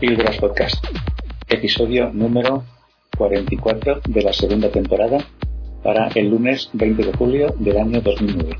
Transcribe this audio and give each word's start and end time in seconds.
Píldoras 0.00 0.38
Podcast, 0.38 0.82
episodio 1.46 2.10
número 2.14 2.64
44 3.18 4.00
de 4.08 4.22
la 4.22 4.32
segunda 4.32 4.70
temporada 4.70 5.18
para 5.84 6.08
el 6.14 6.30
lunes 6.30 6.70
20 6.72 7.04
de 7.04 7.12
julio 7.12 7.54
del 7.58 7.76
año 7.76 8.00
2009. 8.00 8.56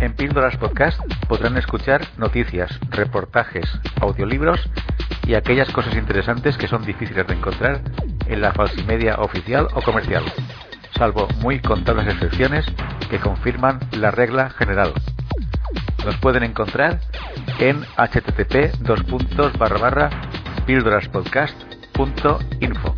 En 0.00 0.14
Píldoras 0.14 0.56
Podcast 0.56 0.98
podrán 1.28 1.58
escuchar 1.58 2.08
noticias, 2.16 2.80
reportajes, 2.88 3.70
audiolibros 4.00 4.66
y 5.26 5.34
aquellas 5.34 5.68
cosas 5.70 5.94
interesantes 5.96 6.56
que 6.56 6.66
son 6.66 6.86
difíciles 6.86 7.26
de 7.26 7.34
encontrar 7.34 7.82
en 8.26 8.40
la 8.40 8.54
falsimedia 8.54 9.16
oficial 9.16 9.68
o 9.74 9.82
comercial, 9.82 10.24
salvo 10.96 11.28
muy 11.42 11.60
contadas 11.60 12.06
excepciones 12.06 12.64
que 13.10 13.18
confirman 13.18 13.80
la 13.92 14.10
regla 14.10 14.48
general. 14.48 14.94
Nos 16.04 16.18
pueden 16.18 16.42
encontrar 16.42 17.00
en 17.58 17.80
http 17.96 18.76
píldoraspodcast.info. 20.66 22.94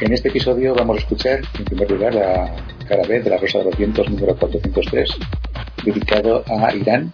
En 0.00 0.12
este 0.12 0.28
episodio 0.28 0.74
vamos 0.74 0.98
a 0.98 1.00
escuchar, 1.00 1.40
en 1.58 1.64
primer 1.64 1.90
lugar, 1.90 2.14
la 2.14 2.54
cara 2.86 3.02
de 3.08 3.30
la 3.30 3.38
Rosa 3.38 3.58
de 3.58 3.64
los 3.64 3.78
Vientos 3.78 4.10
número 4.10 4.36
403, 4.36 5.10
dedicado 5.84 6.44
a 6.46 6.74
Irán, 6.74 7.12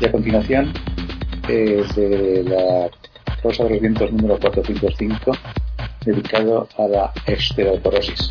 y 0.00 0.06
a 0.06 0.12
continuación, 0.12 0.72
eh, 1.48 1.84
de 1.94 2.44
la 2.44 2.90
Rosa 3.42 3.64
de 3.64 3.70
los 3.70 3.80
Vientos 3.80 4.12
número 4.12 4.38
405, 4.38 5.32
dedicado 6.04 6.68
a 6.76 6.88
la 6.88 7.12
estereoporosis. 7.26 8.30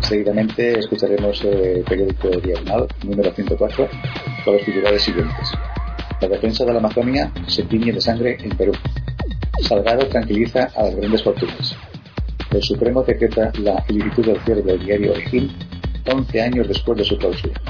Seguidamente 0.00 0.78
escucharemos 0.78 1.42
el 1.44 1.82
periódico 1.82 2.28
Diagonal 2.28 2.86
número 3.04 3.32
104 3.32 3.88
con 4.44 4.54
los 4.54 4.64
titulares 4.64 5.02
siguientes. 5.02 5.52
La 6.20 6.28
defensa 6.28 6.64
de 6.64 6.72
la 6.72 6.78
Amazonia 6.78 7.32
se 7.46 7.62
tiñe 7.64 7.92
de 7.92 8.00
sangre 8.00 8.36
en 8.40 8.56
Perú. 8.56 8.72
Salgado 9.62 10.06
tranquiliza 10.06 10.70
a 10.76 10.84
las 10.84 10.96
grandes 10.96 11.22
fortunas. 11.22 11.76
El 12.50 12.62
Supremo 12.62 13.02
decreta 13.02 13.50
la 13.58 13.84
ilicitud 13.88 14.26
del 14.26 14.40
cierre 14.42 14.62
del 14.62 14.84
diario 14.84 15.14
El 15.14 15.50
11 16.10 16.40
años 16.40 16.68
después 16.68 16.96
de 16.98 17.04
su 17.04 17.18
clausura. 17.18 17.60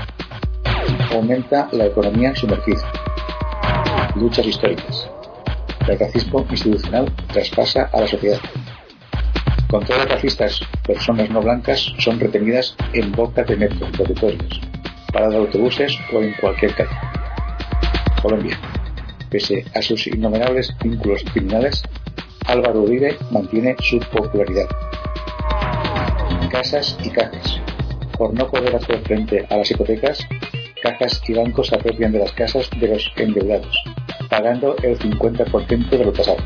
Aumenta 1.13 1.69
la 1.73 1.87
economía 1.87 2.35
sumergida. 2.37 2.93
Luchas 4.15 4.47
históricas. 4.47 5.16
El 5.89 5.99
racismo 6.01 6.45
institucional 6.51 7.13
traspasa 7.33 7.91
a 7.93 8.01
la 8.01 8.09
sociedad. 8.09 8.41
Contra 9.69 10.05
racistas, 10.05 10.61
personas 10.85 11.31
no 11.31 11.41
blancas 11.41 11.93
son 11.99 12.19
retenidas 12.19 12.77
en 12.93 13.13
bocas 13.13 13.47
de 13.47 13.57
metro, 13.57 13.87
dormitorios, 13.97 14.61
paradas 15.13 15.35
de 15.35 15.41
autobuses 15.41 15.99
o 16.13 16.21
en 16.21 16.33
cualquier 16.41 16.75
calle. 16.75 16.97
Colombia. 18.21 18.59
Pese 19.31 19.65
a 19.75 19.83
sus 19.83 20.07
innumerables 20.07 20.75
vínculos 20.83 21.23
criminales, 21.33 21.83
Álvaro 22.47 22.83
Uribe 22.83 23.17
mantiene 23.31 23.77
su 23.81 23.99
popularidad. 23.99 24.67
Casas 26.51 26.97
y 27.03 27.11
cajas. 27.11 27.61
Por 28.17 28.35
no 28.35 28.49
poder 28.49 28.75
hacer 28.75 29.01
frente 29.03 29.47
a 29.51 29.57
las 29.57 29.71
hipotecas, 29.71 30.27
cajas 30.83 31.23
y 31.29 31.35
bancos 31.35 31.73
apropian 31.73 32.13
de 32.13 32.21
las 32.21 32.33
casas 32.33 32.71
de 32.79 32.89
los 32.89 33.13
endeudados, 33.17 33.77
pagando 34.29 34.77
el 34.83 34.99
50% 34.99 35.89
de 35.91 36.05
lo 36.05 36.13
pasado. 36.13 36.39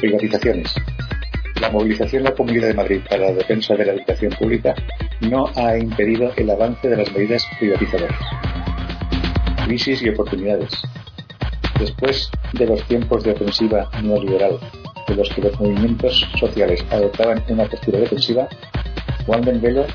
Privatizaciones. 0.00 0.74
La 1.60 1.70
movilización 1.70 2.20
en 2.20 2.24
la 2.24 2.34
Comunidad 2.34 2.68
de 2.68 2.74
Madrid 2.74 3.00
para 3.08 3.26
la 3.26 3.32
defensa 3.32 3.74
de 3.74 3.86
la 3.86 3.92
educación 3.92 4.32
pública 4.38 4.74
no 5.20 5.50
ha 5.56 5.76
impedido 5.76 6.32
el 6.36 6.50
avance 6.50 6.88
de 6.88 6.96
las 6.96 7.12
medidas 7.12 7.46
privatizadoras. 7.58 8.18
Crisis 9.64 10.02
y 10.02 10.08
oportunidades. 10.10 10.70
Después 11.78 12.30
de 12.52 12.66
los 12.66 12.82
tiempos 12.86 13.24
de 13.24 13.32
ofensiva 13.32 13.90
neoliberal, 14.02 14.58
de 15.08 15.14
los 15.16 15.28
que 15.30 15.42
los 15.42 15.58
movimientos 15.60 16.26
sociales 16.38 16.84
adoptaban 16.90 17.42
una 17.48 17.64
postura 17.64 17.98
defensiva, 17.98 18.48
Juan 19.26 19.42
Velo 19.42 19.86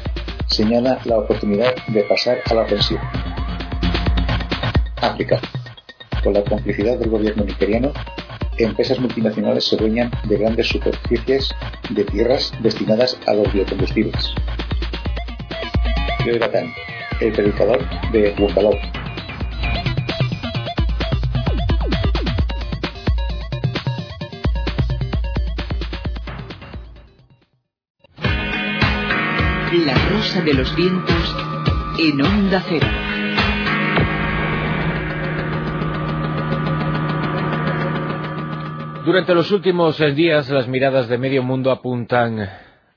señala 0.48 1.00
la 1.06 1.20
oportunidad 1.20 1.76
de 1.88 2.04
pasar 2.04 2.40
a 2.50 2.54
la 2.54 2.62
ofensiva. 2.62 3.02
África. 5.02 5.40
Con 6.24 6.34
la 6.34 6.44
complicidad 6.44 6.98
del 6.98 7.10
gobierno 7.10 7.46
nigeriano, 7.46 7.94
empresas 8.58 9.00
multinacionales 9.00 9.66
se 9.66 9.78
dueñan 9.78 10.12
de 10.26 10.38
grandes 10.38 10.68
superficies 10.68 11.50
de 11.90 12.04
tierras 12.04 12.52
destinadas 12.62 13.18
a 13.26 13.34
los 13.34 13.52
biocombustibles. 13.54 14.34
Joe 16.20 16.38
Batán, 16.38 16.74
el 17.22 17.32
predicador 17.32 17.80
de 18.12 18.36
Bungalow. 18.38 18.74
La 29.86 29.96
rosa 30.10 30.42
de 30.42 30.54
los 30.54 30.76
vientos 30.76 31.36
en 31.98 32.22
onda 32.22 32.64
cero. 32.68 33.09
Durante 39.10 39.34
los 39.34 39.50
últimos 39.50 40.00
eh, 40.02 40.12
días 40.12 40.52
las 40.52 40.68
miradas 40.68 41.10
de 41.10 41.18
medio 41.18 41.42
mundo 41.42 41.72
apuntan 41.72 42.48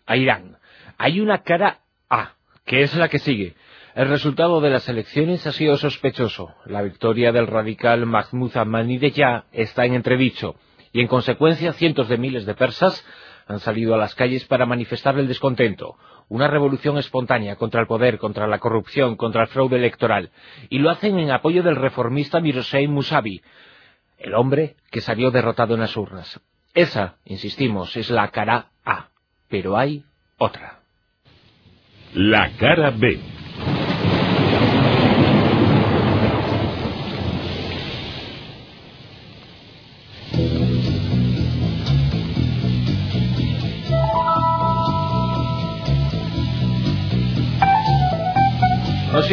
a 0.04 0.14
Irán. 0.14 0.58
Hay 0.98 1.20
una 1.20 1.38
cara 1.38 1.78
A, 2.10 2.34
que 2.66 2.82
es 2.82 2.94
la 2.94 3.08
que 3.08 3.18
sigue. 3.18 3.54
El 3.94 4.08
resultado 4.08 4.60
de 4.60 4.68
las 4.68 4.86
elecciones 4.90 5.46
ha 5.46 5.52
sido 5.52 5.78
sospechoso. 5.78 6.54
La 6.66 6.82
victoria 6.82 7.32
del 7.32 7.46
radical 7.46 8.04
Mahmoud 8.04 8.54
Ahmadinejad 8.54 9.44
está 9.52 9.86
en 9.86 9.94
entredicho 9.94 10.56
y 10.92 11.00
en 11.00 11.08
consecuencia 11.08 11.72
cientos 11.72 12.10
de 12.10 12.18
miles 12.18 12.44
de 12.44 12.56
persas 12.56 13.02
han 13.46 13.60
salido 13.60 13.94
a 13.94 13.98
las 13.98 14.14
calles 14.14 14.44
para 14.44 14.66
manifestar 14.66 15.18
el 15.18 15.28
descontento. 15.28 15.96
Una 16.28 16.46
revolución 16.46 16.98
espontánea 16.98 17.56
contra 17.56 17.80
el 17.80 17.86
poder, 17.86 18.18
contra 18.18 18.46
la 18.46 18.58
corrupción, 18.58 19.16
contra 19.16 19.44
el 19.44 19.48
fraude 19.48 19.76
electoral. 19.76 20.28
Y 20.68 20.78
lo 20.78 20.90
hacen 20.90 21.18
en 21.18 21.30
apoyo 21.30 21.62
del 21.62 21.76
reformista 21.76 22.38
Mirosei 22.38 22.86
Musavi, 22.86 23.40
el 24.22 24.34
hombre 24.34 24.76
que 24.90 25.00
salió 25.00 25.30
derrotado 25.30 25.74
en 25.74 25.80
las 25.80 25.96
urnas. 25.96 26.40
Esa, 26.74 27.16
insistimos, 27.24 27.96
es 27.96 28.08
la 28.10 28.28
cara 28.28 28.68
A, 28.84 29.08
pero 29.48 29.76
hay 29.76 30.04
otra. 30.38 30.80
La 32.14 32.50
cara 32.56 32.90
B. 32.90 33.20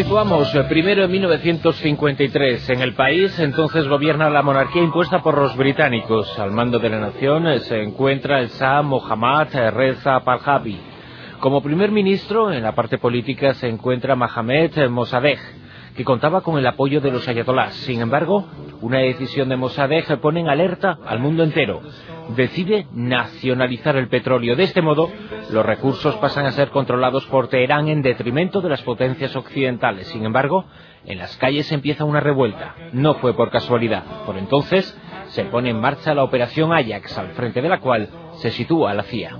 situamos 0.04 0.56
eh, 0.56 0.64
primero 0.70 1.04
en 1.04 1.12
1953. 1.12 2.70
En 2.70 2.82
el 2.82 2.94
país 2.94 3.38
entonces 3.38 3.86
gobierna 3.86 4.30
la 4.30 4.42
monarquía 4.42 4.82
impuesta 4.82 5.22
por 5.22 5.38
los 5.38 5.58
británicos. 5.58 6.40
Al 6.40 6.52
mando 6.52 6.80
de 6.80 6.90
la 6.90 7.02
nación 7.02 7.46
eh, 7.48 7.60
se 7.60 7.84
encuentra 7.84 8.40
el 8.40 8.48
Shah 8.48 8.82
Mohammad 8.82 9.50
Reza 9.74 10.22
Pahlavi. 10.22 10.80
Como 11.42 11.62
primer 11.62 11.92
ministro, 11.92 12.54
en 12.54 12.64
la 12.64 12.74
parte 12.74 12.98
política 12.98 13.54
se 13.56 13.68
encuentra 13.68 14.16
Mohamed 14.16 14.88
Mossadegh, 14.88 15.40
que 16.00 16.06
contaba 16.06 16.40
con 16.40 16.58
el 16.58 16.66
apoyo 16.66 17.02
de 17.02 17.12
los 17.12 17.28
ayatolás. 17.28 17.74
Sin 17.74 18.00
embargo, 18.00 18.48
una 18.80 19.00
decisión 19.00 19.50
de 19.50 19.58
Mossadegh 19.58 20.18
pone 20.22 20.40
en 20.40 20.48
alerta 20.48 20.98
al 21.06 21.20
mundo 21.20 21.44
entero. 21.44 21.82
Decide 22.38 22.88
nacionalizar 22.94 23.98
el 23.98 24.08
petróleo. 24.08 24.56
De 24.56 24.64
este 24.64 24.82
modo, 24.82 25.12
los 25.52 25.66
recursos 25.66 26.16
pasan 26.16 26.46
a 26.46 26.54
ser 26.54 26.70
controlados 26.70 27.26
por 27.26 27.50
Teherán 27.50 27.90
en 27.90 28.02
detrimento 28.02 28.62
de 28.62 28.70
las 28.70 28.82
potencias 28.82 29.36
occidentales. 29.36 30.08
Sin 30.08 30.24
embargo, 30.24 30.64
en 31.04 31.18
las 31.18 31.36
calles 31.36 31.70
empieza 31.74 32.06
una 32.06 32.22
revuelta. 32.22 32.76
No 32.94 33.16
fue 33.16 33.34
por 33.34 33.50
casualidad. 33.50 34.06
Por 34.26 34.38
entonces, 34.38 34.98
se 35.32 35.44
pone 35.44 35.72
en 35.72 35.82
marcha 35.82 36.14
la 36.14 36.24
operación 36.24 36.72
Ajax, 36.72 37.18
al 37.18 37.32
frente 37.32 37.62
de 37.62 37.68
la 37.68 37.82
cual 37.82 38.08
se 38.38 38.52
sitúa 38.52 38.94
la 38.94 39.04
CIA. 39.04 39.38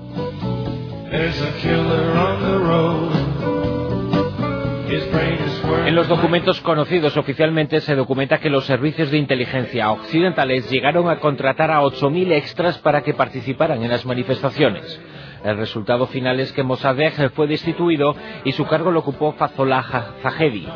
En 4.90 5.94
los 5.94 6.08
documentos 6.08 6.60
conocidos 6.62 7.16
oficialmente 7.16 7.80
se 7.80 7.94
documenta 7.94 8.38
que 8.38 8.50
los 8.50 8.64
servicios 8.64 9.12
de 9.12 9.18
inteligencia 9.18 9.92
occidentales 9.92 10.68
llegaron 10.68 11.08
a 11.08 11.20
contratar 11.20 11.70
a 11.70 11.80
8.000 11.82 12.32
extras 12.32 12.78
para 12.78 13.02
que 13.02 13.14
participaran 13.14 13.84
en 13.84 13.90
las 13.90 14.04
manifestaciones. 14.04 15.00
El 15.44 15.58
resultado 15.58 16.08
final 16.08 16.40
es 16.40 16.52
que 16.52 16.64
Mossadegh 16.64 17.30
fue 17.30 17.46
destituido 17.46 18.16
y 18.44 18.50
su 18.50 18.66
cargo 18.66 18.90
lo 18.90 19.00
ocupó 19.00 19.32
Fazollah 19.32 20.14
Zahedi. 20.22 20.66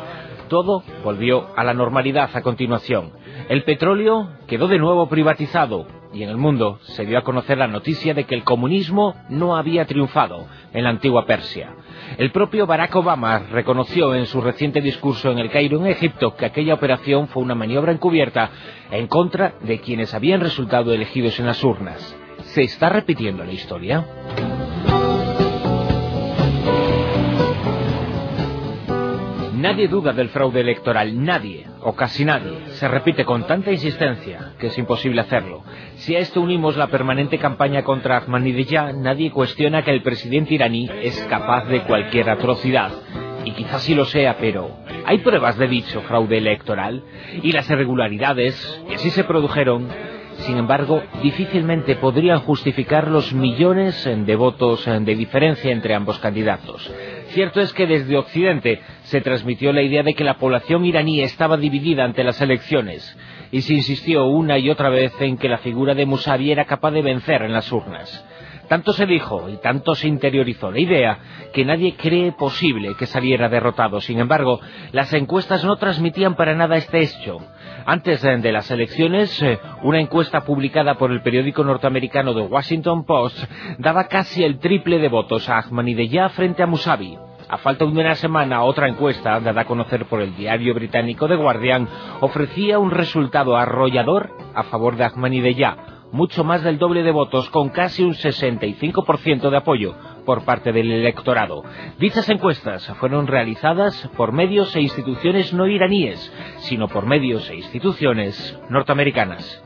Todo 0.47 0.83
volvió 1.03 1.49
a 1.57 1.65
la 1.65 1.73
normalidad 1.73 2.29
a 2.33 2.41
continuación. 2.41 3.11
El 3.49 3.63
petróleo 3.63 4.29
quedó 4.47 4.69
de 4.69 4.79
nuevo 4.79 5.09
privatizado 5.09 5.87
y 6.15 6.23
en 6.23 6.29
el 6.29 6.37
mundo 6.37 6.79
se 6.83 7.05
dio 7.05 7.17
a 7.17 7.23
conocer 7.23 7.57
la 7.57 7.67
noticia 7.67 8.13
de 8.13 8.23
que 8.23 8.35
el 8.35 8.43
comunismo 8.43 9.15
no 9.29 9.57
había 9.57 9.85
triunfado 9.85 10.47
en 10.73 10.85
la 10.85 10.89
antigua 10.89 11.25
Persia. 11.25 11.75
El 12.17 12.31
propio 12.31 12.65
Barack 12.65 12.95
Obama 12.95 13.39
reconoció 13.51 14.15
en 14.15 14.25
su 14.25 14.39
reciente 14.39 14.79
discurso 14.81 15.31
en 15.31 15.39
el 15.39 15.51
Cairo, 15.51 15.79
en 15.79 15.87
Egipto, 15.87 16.35
que 16.35 16.45
aquella 16.45 16.73
operación 16.73 17.27
fue 17.27 17.43
una 17.43 17.55
maniobra 17.55 17.91
encubierta 17.91 18.49
en 18.91 19.07
contra 19.07 19.55
de 19.61 19.79
quienes 19.79 20.13
habían 20.13 20.39
resultado 20.39 20.93
elegidos 20.93 21.39
en 21.39 21.47
las 21.47 21.63
urnas. 21.63 22.15
¿Se 22.43 22.63
está 22.63 22.89
repitiendo 22.89 23.43
la 23.43 23.51
historia? 23.51 24.05
Nadie 29.65 29.87
duda 29.87 30.13
del 30.13 30.29
fraude 30.29 30.61
electoral, 30.61 31.25
nadie, 31.25 31.65
o 31.81 31.95
casi 31.95 32.23
nadie, 32.23 32.67
se 32.73 32.87
repite 32.87 33.25
con 33.25 33.47
tanta 33.47 33.71
insistencia 33.71 34.53
que 34.59 34.67
es 34.67 34.77
imposible 34.77 35.21
hacerlo. 35.21 35.63
Si 35.95 36.15
a 36.15 36.19
esto 36.19 36.39
unimos 36.39 36.77
la 36.77 36.85
permanente 36.85 37.39
campaña 37.39 37.81
contra 37.81 38.17
Ahmadinejad, 38.17 38.93
nadie 38.93 39.31
cuestiona 39.31 39.83
que 39.83 39.89
el 39.89 40.03
presidente 40.03 40.53
iraní 40.53 40.87
es 41.01 41.19
capaz 41.31 41.65
de 41.65 41.81
cualquier 41.81 42.29
atrocidad. 42.29 42.91
Y 43.43 43.53
quizás 43.53 43.81
sí 43.81 43.95
lo 43.95 44.05
sea, 44.05 44.37
pero 44.37 44.69
¿hay 45.03 45.17
pruebas 45.17 45.57
de 45.57 45.67
dicho 45.67 46.01
fraude 46.01 46.37
electoral? 46.37 47.01
Y 47.41 47.51
las 47.51 47.67
irregularidades 47.67 48.83
que 48.87 48.99
sí 48.99 49.09
se 49.09 49.23
produjeron 49.23 49.87
sin 50.39 50.57
embargo, 50.57 51.01
difícilmente 51.23 51.95
podrían 51.95 52.39
justificar 52.39 53.09
los 53.09 53.33
millones 53.33 54.03
de 54.05 54.35
votos 54.35 54.85
de 54.85 55.15
diferencia 55.15 55.71
entre 55.71 55.95
ambos 55.95 56.19
candidatos. 56.19 56.91
Cierto 57.29 57.61
es 57.61 57.73
que 57.73 57.87
desde 57.87 58.17
Occidente 58.17 58.81
se 59.03 59.21
transmitió 59.21 59.73
la 59.73 59.81
idea 59.81 60.03
de 60.03 60.13
que 60.13 60.23
la 60.23 60.37
población 60.37 60.85
iraní 60.85 61.21
estaba 61.21 61.57
dividida 61.57 62.03
ante 62.03 62.23
las 62.23 62.41
elecciones 62.41 63.17
y 63.51 63.61
se 63.61 63.73
insistió 63.73 64.25
una 64.25 64.57
y 64.57 64.69
otra 64.69 64.89
vez 64.89 65.13
en 65.19 65.37
que 65.37 65.49
la 65.49 65.57
figura 65.59 65.95
de 65.95 66.05
Musavi 66.05 66.51
era 66.51 66.65
capaz 66.65 66.91
de 66.91 67.01
vencer 67.01 67.41
en 67.41 67.53
las 67.53 67.71
urnas. 67.71 68.25
Tanto 68.67 68.93
se 68.93 69.05
dijo 69.05 69.49
y 69.49 69.57
tanto 69.57 69.93
se 69.95 70.07
interiorizó 70.07 70.71
la 70.71 70.79
idea 70.79 71.19
que 71.53 71.65
nadie 71.65 71.95
cree 71.95 72.31
posible 72.31 72.95
que 72.97 73.05
saliera 73.05 73.47
derrotado. 73.47 74.01
Sin 74.01 74.19
embargo, 74.19 74.59
las 74.91 75.13
encuestas 75.13 75.63
no 75.63 75.75
transmitían 75.77 76.35
para 76.35 76.55
nada 76.55 76.75
este 76.75 77.01
hecho. 77.01 77.37
Antes 77.85 78.21
de 78.23 78.51
las 78.51 78.71
elecciones, 78.71 79.41
eh, 79.43 79.59
una 79.83 79.99
encuesta 79.99 80.41
publicada 80.41 80.95
por 80.95 81.11
el 81.11 81.21
periódico 81.21 81.63
norteamericano 81.63 82.33
The 82.33 82.41
Washington 82.41 83.05
Post 83.05 83.37
daba 83.77 84.07
casi 84.07 84.43
el 84.43 84.57
triple 84.57 84.97
de 84.97 85.09
votos 85.09 85.47
a 85.49 85.59
Ahmadinejad 85.59 86.31
frente 86.31 86.63
a 86.63 86.67
Musavi. 86.67 87.17
A 87.47 87.59
falta 87.59 87.85
de 87.85 87.91
una 87.91 88.15
semana, 88.15 88.63
otra 88.63 88.87
encuesta, 88.87 89.39
dada 89.39 89.61
a 89.61 89.65
conocer 89.65 90.05
por 90.05 90.19
el 90.19 90.35
diario 90.35 90.73
británico 90.73 91.27
The 91.27 91.35
Guardian, 91.35 91.87
ofrecía 92.21 92.79
un 92.79 92.89
resultado 92.89 93.55
arrollador 93.55 94.31
a 94.55 94.63
favor 94.63 94.95
de 94.95 95.03
Ahmadinejad, 95.03 95.77
mucho 96.11 96.43
más 96.43 96.63
del 96.63 96.77
doble 96.77 97.03
de 97.03 97.11
votos, 97.11 97.49
con 97.49 97.69
casi 97.69 98.03
un 98.03 98.13
65% 98.13 99.49
de 99.49 99.57
apoyo 99.57 99.95
por 100.25 100.43
parte 100.43 100.71
del 100.71 100.91
electorado. 100.91 101.63
Dichas 101.99 102.29
encuestas 102.29 102.87
fueron 102.99 103.27
realizadas 103.27 104.09
por 104.17 104.31
medios 104.31 104.75
e 104.75 104.81
instituciones 104.81 105.53
no 105.53 105.67
iraníes, 105.67 106.31
sino 106.57 106.87
por 106.87 107.05
medios 107.05 107.49
e 107.49 107.55
instituciones 107.55 108.59
norteamericanas. 108.69 109.63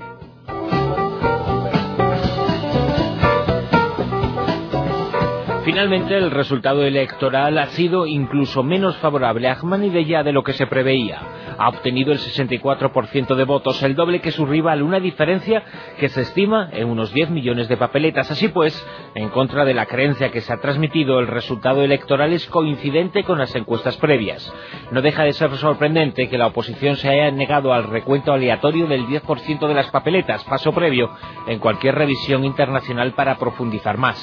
Finalmente, 5.69 6.18
el 6.18 6.31
resultado 6.31 6.83
electoral 6.83 7.59
ha 7.59 7.68
sido 7.68 8.07
incluso 8.07 8.63
menos 8.63 8.97
favorable 8.97 9.47
a 9.47 9.53
Ahmadinejad 9.53 10.25
de 10.25 10.33
lo 10.33 10.44
que 10.44 10.53
se 10.53 10.65
preveía. 10.65 11.21
Ha 11.59 11.67
obtenido 11.67 12.13
el 12.13 12.19
64% 12.19 13.35
de 13.35 13.44
votos, 13.44 13.83
el 13.83 13.94
doble 13.94 14.21
que 14.21 14.31
su 14.31 14.45
rival, 14.45 14.81
una 14.81 15.01
diferencia 15.01 15.63
que 16.00 16.07
se 16.07 16.21
estima 16.21 16.69
en 16.71 16.88
unos 16.88 17.13
10 17.13 17.31
millones 17.31 17.67
de 17.67 17.75
papeletas. 17.75 18.31
Así 18.31 18.47
pues, 18.47 18.81
en 19.13 19.27
contra 19.27 19.65
de 19.65 19.73
la 19.73 19.85
creencia 19.85 20.31
que 20.31 20.39
se 20.39 20.53
ha 20.53 20.61
transmitido, 20.61 21.19
el 21.19 21.27
resultado 21.27 21.83
electoral 21.83 22.31
es 22.31 22.47
coincidente 22.47 23.23
con 23.25 23.39
las 23.39 23.53
encuestas 23.56 23.97
previas. 23.97 24.53
No 24.91 25.01
deja 25.01 25.23
de 25.23 25.33
ser 25.33 25.53
sorprendente 25.57 26.29
que 26.29 26.38
la 26.38 26.47
oposición 26.47 26.95
se 26.95 27.09
haya 27.09 27.29
negado 27.29 27.73
al 27.73 27.89
recuento 27.89 28.31
aleatorio 28.31 28.88
del 28.88 29.06
10% 29.07 29.67
de 29.67 29.73
las 29.73 29.91
papeletas, 29.91 30.45
paso 30.45 30.71
previo 30.71 31.09
en 31.45 31.59
cualquier 31.59 31.95
revisión 31.95 32.45
internacional 32.45 33.11
para 33.15 33.38
profundizar 33.38 33.97
más. 33.97 34.17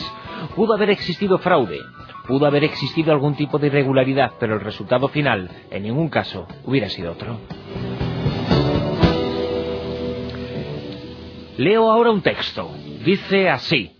Pudo 0.54 0.74
haber 0.74 0.88
existido 0.88 1.36
fraude, 1.36 1.80
pudo 2.26 2.46
haber 2.46 2.64
existido 2.64 3.12
algún 3.12 3.34
tipo 3.34 3.58
de 3.58 3.68
irregularidad, 3.68 4.32
pero 4.38 4.54
el 4.54 4.60
resultado 4.60 5.08
final, 5.08 5.50
en 5.70 5.84
ningún 5.84 6.08
caso, 6.08 6.46
hubiera 6.64 6.88
sido 6.88 7.12
otro. 7.12 7.38
Leo 11.56 11.90
ahora 11.90 12.10
un 12.10 12.20
texto. 12.20 12.70
Dice 13.04 13.48
así. 13.48 13.92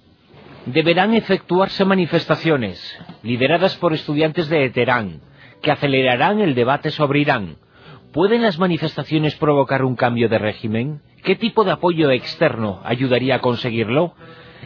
Deberán 0.67 1.15
efectuarse 1.15 1.85
manifestaciones, 1.85 2.99
lideradas 3.23 3.77
por 3.77 3.95
estudiantes 3.95 4.49
de 4.49 4.69
Teherán, 4.71 5.21
que 5.63 5.71
acelerarán 5.71 6.41
el 6.41 6.55
debate 6.55 6.91
sobre 6.91 7.21
Irán. 7.21 7.57
¿Pueden 8.13 8.43
las 8.43 8.59
manifestaciones 8.59 9.37
provocar 9.37 9.85
un 9.85 9.95
cambio 9.95 10.29
de 10.29 10.39
régimen? 10.39 11.03
¿Qué 11.23 11.37
tipo 11.37 11.65
de 11.65 11.73
apoyo 11.73 12.11
externo 12.11 12.81
ayudaría 12.85 13.37
a 13.37 13.41
conseguirlo? 13.41 14.15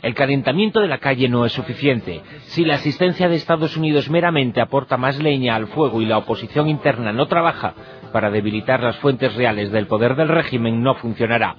El 0.02 0.14
calentamiento 0.14 0.80
de 0.80 0.88
la 0.88 0.98
calle 0.98 1.28
no 1.28 1.44
es 1.44 1.52
suficiente. 1.52 2.22
Si 2.44 2.64
la 2.64 2.76
asistencia 2.76 3.28
de 3.28 3.36
Estados 3.36 3.76
Unidos 3.76 4.08
meramente 4.08 4.62
aporta 4.62 4.96
más 4.96 5.18
leña 5.22 5.56
al 5.56 5.66
fuego 5.66 6.00
y 6.00 6.06
la 6.06 6.18
oposición 6.18 6.68
interna 6.68 7.12
no 7.12 7.26
trabaja 7.26 7.74
para 8.12 8.30
debilitar 8.30 8.82
las 8.82 8.96
fuentes 8.96 9.34
reales 9.34 9.70
del 9.70 9.86
poder 9.86 10.16
del 10.16 10.28
régimen, 10.28 10.82
no 10.82 10.94
funcionará. 10.94 11.56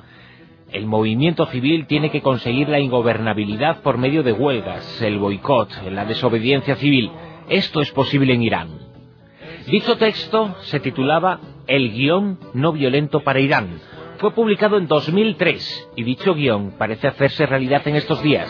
El 0.72 0.88
movimiento 0.88 1.46
civil 1.48 1.86
tiene 1.86 2.10
que 2.10 2.22
conseguir 2.22 2.70
la 2.70 2.80
ingobernabilidad 2.80 3.82
por 3.82 3.98
medio 3.98 4.24
de 4.24 4.32
huelgas, 4.32 5.02
el 5.02 5.20
boicot, 5.20 5.70
la 5.92 6.06
desobediencia 6.06 6.76
civil. 6.76 7.12
Esto 7.48 7.82
es 7.82 7.92
posible 7.92 8.34
en 8.34 8.42
Irán. 8.42 8.70
Dicho 9.68 9.98
texto 9.98 10.56
se 10.62 10.80
titulaba 10.80 11.40
El 11.68 11.92
guion 11.92 12.40
no 12.54 12.72
violento 12.72 13.20
para 13.20 13.40
Irán, 13.40 13.80
fue 14.22 14.32
publicado 14.36 14.78
en 14.78 14.86
2003 14.88 15.90
y 15.96 16.04
dicho 16.04 16.36
guion 16.36 16.76
parece 16.78 17.08
hacerse 17.08 17.48
realidad 17.48 17.82
en 17.88 17.96
estos 17.96 18.22
días, 18.22 18.48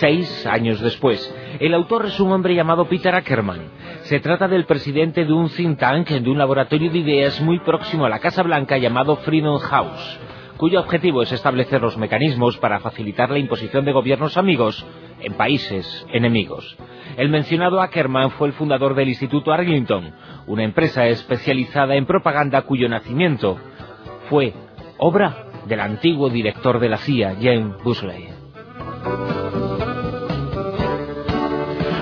seis 0.00 0.44
años 0.44 0.82
después. 0.82 1.34
El 1.58 1.72
autor 1.72 2.04
es 2.04 2.20
un 2.20 2.30
hombre 2.30 2.54
llamado 2.54 2.84
Peter 2.84 3.14
Ackerman. 3.14 3.70
Se 4.02 4.20
trata 4.20 4.48
del 4.48 4.66
presidente 4.66 5.24
de 5.24 5.32
un 5.32 5.48
think 5.48 5.78
tank, 5.78 6.10
de 6.10 6.28
un 6.28 6.36
laboratorio 6.36 6.90
de 6.90 6.98
ideas 6.98 7.40
muy 7.40 7.58
próximo 7.60 8.04
a 8.04 8.10
la 8.10 8.18
Casa 8.18 8.42
Blanca 8.42 8.76
llamado 8.76 9.16
Freedom 9.16 9.58
House, 9.58 10.20
cuyo 10.58 10.78
objetivo 10.78 11.22
es 11.22 11.32
establecer 11.32 11.80
los 11.80 11.96
mecanismos 11.96 12.58
para 12.58 12.80
facilitar 12.80 13.30
la 13.30 13.38
imposición 13.38 13.86
de 13.86 13.92
gobiernos 13.92 14.36
amigos 14.36 14.84
en 15.20 15.32
países 15.32 16.06
enemigos. 16.12 16.76
El 17.16 17.30
mencionado 17.30 17.80
Ackerman 17.80 18.32
fue 18.32 18.48
el 18.48 18.52
fundador 18.52 18.94
del 18.94 19.08
Instituto 19.08 19.52
Arlington, 19.52 20.12
una 20.46 20.64
empresa 20.64 21.06
especializada 21.06 21.94
en 21.94 22.04
propaganda 22.04 22.60
cuyo 22.60 22.90
nacimiento 22.90 23.56
fue 24.28 24.52
obra 24.98 25.46
del 25.66 25.80
antiguo 25.80 26.28
director 26.30 26.78
de 26.78 26.88
la 26.88 26.98
CIA, 26.98 27.36
James 27.40 27.76
Busley. 27.82 28.28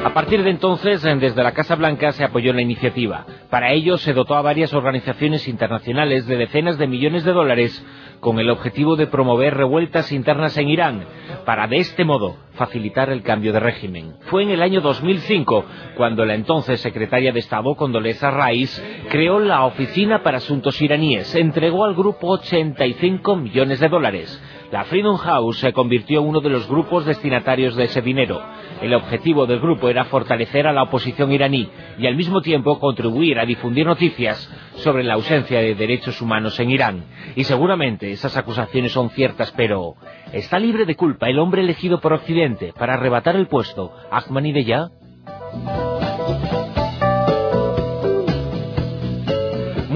A 0.04 0.14
partir 0.14 0.42
de 0.42 0.50
entonces, 0.50 1.02
desde 1.02 1.42
la 1.42 1.52
Casa 1.52 1.74
Blanca 1.74 2.10
se 2.12 2.24
apoyó 2.24 2.54
la 2.54 2.62
iniciativa. 2.62 3.26
Para 3.50 3.72
ello 3.72 3.98
se 3.98 4.14
dotó 4.14 4.34
a 4.34 4.40
varias 4.40 4.72
organizaciones 4.72 5.46
internacionales 5.46 6.26
de 6.26 6.38
decenas 6.38 6.78
de 6.78 6.86
millones 6.86 7.24
de 7.24 7.32
dólares 7.32 7.84
con 8.20 8.38
el 8.38 8.50
objetivo 8.50 8.96
de 8.96 9.06
promover 9.06 9.54
revueltas 9.54 10.12
internas 10.12 10.56
en 10.56 10.68
Irán, 10.68 11.04
para 11.44 11.66
de 11.66 11.78
este 11.78 12.04
modo 12.04 12.36
facilitar 12.54 13.10
el 13.10 13.22
cambio 13.22 13.52
de 13.52 13.60
régimen. 13.60 14.14
Fue 14.26 14.42
en 14.42 14.50
el 14.50 14.62
año 14.62 14.80
2005 14.80 15.64
cuando 15.96 16.24
la 16.24 16.34
entonces 16.34 16.80
secretaria 16.80 17.32
de 17.32 17.40
Estado, 17.40 17.74
Condoleezza 17.74 18.30
Rice, 18.30 18.82
creó 19.08 19.38
la 19.38 19.64
Oficina 19.64 20.22
para 20.22 20.38
Asuntos 20.38 20.80
Iraníes, 20.80 21.34
entregó 21.34 21.84
al 21.84 21.94
grupo 21.94 22.28
85 22.28 23.36
millones 23.36 23.80
de 23.80 23.88
dólares. 23.88 24.42
La 24.72 24.84
Freedom 24.84 25.16
House 25.16 25.58
se 25.58 25.72
convirtió 25.72 26.20
en 26.20 26.26
uno 26.26 26.40
de 26.40 26.50
los 26.50 26.68
grupos 26.68 27.06
destinatarios 27.06 27.76
de 27.76 27.84
ese 27.84 28.02
dinero. 28.02 28.42
El 28.82 28.94
objetivo 28.94 29.46
del 29.46 29.60
grupo 29.60 29.88
era 29.88 30.04
fortalecer 30.06 30.66
a 30.66 30.72
la 30.72 30.82
oposición 30.82 31.30
iraní 31.30 31.68
y 31.98 32.06
al 32.06 32.16
mismo 32.16 32.40
tiempo 32.40 32.80
contribuir 32.80 33.38
a 33.38 33.46
difundir 33.46 33.86
noticias 33.86 34.50
sobre 34.74 35.04
la 35.04 35.14
ausencia 35.14 35.60
de 35.60 35.74
derechos 35.74 36.20
humanos 36.20 36.58
en 36.58 36.70
Irán. 36.70 37.04
Y 37.36 37.44
seguramente 37.44 38.10
esas 38.10 38.36
acusaciones 38.36 38.92
son 38.92 39.10
ciertas, 39.10 39.52
pero 39.56 39.94
¿está 40.32 40.58
libre 40.58 40.84
de 40.84 40.96
culpa 40.96 41.28
el 41.28 41.38
hombre 41.38 41.62
elegido 41.62 42.00
por 42.00 42.12
Occidente 42.12 42.72
para 42.76 42.94
arrebatar 42.94 43.36
el 43.36 43.46
puesto, 43.46 43.92
Ahmadinejad? 44.10 44.90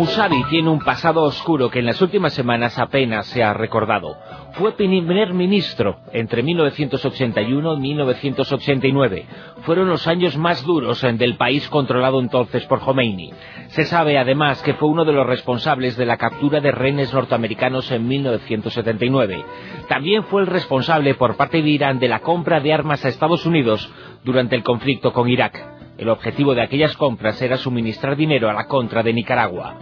Musavi 0.00 0.44
tiene 0.44 0.70
un 0.70 0.78
pasado 0.78 1.24
oscuro 1.24 1.68
que 1.68 1.80
en 1.80 1.84
las 1.84 2.00
últimas 2.00 2.32
semanas 2.32 2.78
apenas 2.78 3.26
se 3.26 3.44
ha 3.44 3.52
recordado. 3.52 4.16
Fue 4.52 4.72
primer 4.72 5.34
ministro 5.34 5.98
entre 6.14 6.42
1981 6.42 7.74
y 7.74 7.80
1989. 7.80 9.26
Fueron 9.60 9.90
los 9.90 10.06
años 10.06 10.38
más 10.38 10.64
duros 10.64 11.02
del 11.02 11.36
país 11.36 11.68
controlado 11.68 12.18
entonces 12.18 12.64
por 12.64 12.80
Khomeini. 12.80 13.34
Se 13.66 13.84
sabe 13.84 14.16
además 14.16 14.62
que 14.62 14.72
fue 14.72 14.88
uno 14.88 15.04
de 15.04 15.12
los 15.12 15.26
responsables 15.26 15.98
de 15.98 16.06
la 16.06 16.16
captura 16.16 16.60
de 16.60 16.72
rehenes 16.72 17.12
norteamericanos 17.12 17.90
en 17.90 18.08
1979. 18.08 19.44
También 19.86 20.24
fue 20.24 20.40
el 20.40 20.46
responsable 20.46 21.14
por 21.14 21.36
parte 21.36 21.60
de 21.60 21.68
Irán 21.68 21.98
de 21.98 22.08
la 22.08 22.20
compra 22.20 22.60
de 22.60 22.72
armas 22.72 23.04
a 23.04 23.08
Estados 23.08 23.44
Unidos 23.44 23.92
durante 24.24 24.56
el 24.56 24.62
conflicto 24.62 25.12
con 25.12 25.28
Irak. 25.28 25.79
El 26.00 26.08
objetivo 26.08 26.54
de 26.54 26.62
aquellas 26.62 26.96
compras 26.96 27.42
era 27.42 27.58
suministrar 27.58 28.16
dinero 28.16 28.48
a 28.48 28.54
la 28.54 28.66
contra 28.66 29.02
de 29.02 29.12
Nicaragua. 29.12 29.76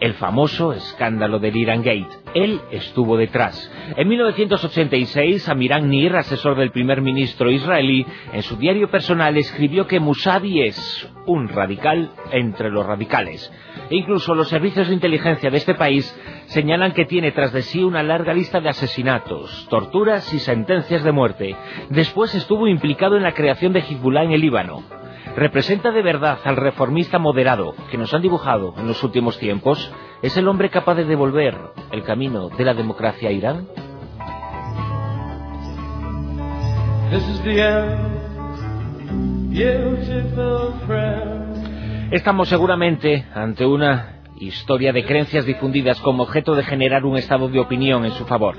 El 0.00 0.14
famoso 0.14 0.72
escándalo 0.72 1.38
del 1.38 1.56
Iran 1.56 1.84
Gate. 1.84 2.08
Él 2.34 2.60
estuvo 2.72 3.16
detrás. 3.16 3.70
En 3.96 4.08
1986, 4.08 5.48
Amiran 5.48 5.88
Nir, 5.88 6.16
asesor 6.16 6.56
del 6.56 6.72
primer 6.72 7.00
ministro 7.00 7.48
israelí, 7.48 8.04
en 8.32 8.42
su 8.42 8.56
diario 8.56 8.90
personal 8.90 9.36
escribió 9.36 9.86
que 9.86 10.00
Musavi 10.00 10.62
es 10.62 11.08
un 11.26 11.46
radical 11.46 12.10
entre 12.32 12.68
los 12.68 12.84
radicales. 12.84 13.52
E 13.88 13.94
incluso 13.94 14.34
los 14.34 14.48
servicios 14.48 14.88
de 14.88 14.94
inteligencia 14.94 15.48
de 15.48 15.58
este 15.58 15.74
país 15.74 16.12
señalan 16.46 16.90
que 16.90 17.04
tiene 17.04 17.30
tras 17.30 17.52
de 17.52 17.62
sí 17.62 17.84
una 17.84 18.02
larga 18.02 18.34
lista 18.34 18.60
de 18.60 18.70
asesinatos, 18.70 19.68
torturas 19.70 20.34
y 20.34 20.40
sentencias 20.40 21.04
de 21.04 21.12
muerte. 21.12 21.56
Después 21.90 22.34
estuvo 22.34 22.66
implicado 22.66 23.16
en 23.16 23.22
la 23.22 23.32
creación 23.32 23.72
de 23.72 23.78
Hezbollah 23.78 24.24
en 24.24 24.32
el 24.32 24.40
Líbano 24.40 25.05
representa 25.36 25.92
de 25.92 26.02
verdad 26.02 26.38
al 26.44 26.56
reformista 26.56 27.18
moderado 27.18 27.74
que 27.90 27.98
nos 27.98 28.12
han 28.14 28.22
dibujado 28.22 28.74
en 28.78 28.88
los 28.88 29.04
últimos 29.04 29.38
tiempos? 29.38 29.92
¿Es 30.22 30.36
el 30.36 30.48
hombre 30.48 30.70
capaz 30.70 30.94
de 30.94 31.04
devolver 31.04 31.54
el 31.92 32.02
camino 32.02 32.48
de 32.48 32.64
la 32.64 32.74
democracia 32.74 33.28
a 33.28 33.32
Irán? 33.32 33.68
Estamos 42.10 42.48
seguramente 42.48 43.26
ante 43.34 43.66
una 43.66 44.22
historia 44.38 44.92
de 44.92 45.04
creencias 45.04 45.44
difundidas 45.44 46.00
como 46.00 46.22
objeto 46.22 46.54
de 46.54 46.64
generar 46.64 47.04
un 47.04 47.16
estado 47.16 47.48
de 47.48 47.58
opinión 47.58 48.04
en 48.04 48.12
su 48.12 48.24
favor. 48.24 48.56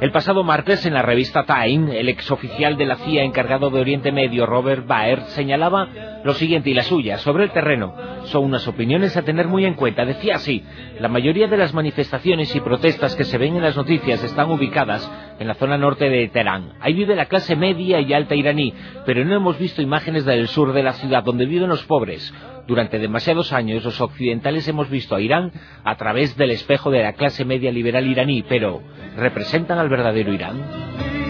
El 0.00 0.12
pasado 0.12 0.44
martes, 0.44 0.86
en 0.86 0.94
la 0.94 1.02
revista 1.02 1.44
Time, 1.44 1.98
el 1.98 2.08
exoficial 2.08 2.76
de 2.76 2.86
la 2.86 2.96
CIA 2.98 3.24
encargado 3.24 3.68
de 3.68 3.80
Oriente 3.80 4.12
Medio, 4.12 4.46
Robert 4.46 4.86
Baer, 4.86 5.22
señalaba 5.22 5.88
lo 6.22 6.34
siguiente 6.34 6.70
y 6.70 6.74
la 6.74 6.84
suya 6.84 7.18
sobre 7.18 7.42
el 7.42 7.50
terreno. 7.50 7.94
Son 8.26 8.44
unas 8.44 8.68
opiniones 8.68 9.16
a 9.16 9.22
tener 9.22 9.48
muy 9.48 9.64
en 9.64 9.74
cuenta. 9.74 10.04
Decía 10.04 10.36
así, 10.36 10.62
la 11.00 11.08
mayoría 11.08 11.48
de 11.48 11.56
las 11.56 11.74
manifestaciones 11.74 12.54
y 12.54 12.60
protestas 12.60 13.16
que 13.16 13.24
se 13.24 13.38
ven 13.38 13.56
en 13.56 13.62
las 13.62 13.76
noticias 13.76 14.22
están 14.22 14.52
ubicadas 14.52 15.10
en 15.40 15.48
la 15.48 15.54
zona 15.54 15.76
norte 15.76 16.08
de 16.08 16.28
Teherán. 16.28 16.74
Ahí 16.78 16.94
vive 16.94 17.16
la 17.16 17.26
clase 17.26 17.56
media 17.56 18.00
y 18.00 18.12
alta 18.12 18.36
iraní, 18.36 18.74
pero 19.04 19.24
no 19.24 19.34
hemos 19.34 19.58
visto 19.58 19.82
imágenes 19.82 20.24
del 20.24 20.46
sur 20.46 20.74
de 20.74 20.84
la 20.84 20.92
ciudad 20.92 21.24
donde 21.24 21.44
viven 21.44 21.68
los 21.68 21.82
pobres. 21.82 22.32
Durante 22.68 22.98
demasiados 22.98 23.54
años 23.54 23.82
los 23.82 23.98
occidentales 23.98 24.68
hemos 24.68 24.90
visto 24.90 25.16
a 25.16 25.22
Irán 25.22 25.52
a 25.84 25.96
través 25.96 26.36
del 26.36 26.50
espejo 26.50 26.90
de 26.90 27.02
la 27.02 27.14
clase 27.14 27.46
media 27.46 27.72
liberal 27.72 28.06
iraní, 28.06 28.42
pero 28.42 28.82
¿representan 29.16 29.78
al 29.78 29.88
verdadero 29.88 30.34
Irán? 30.34 31.27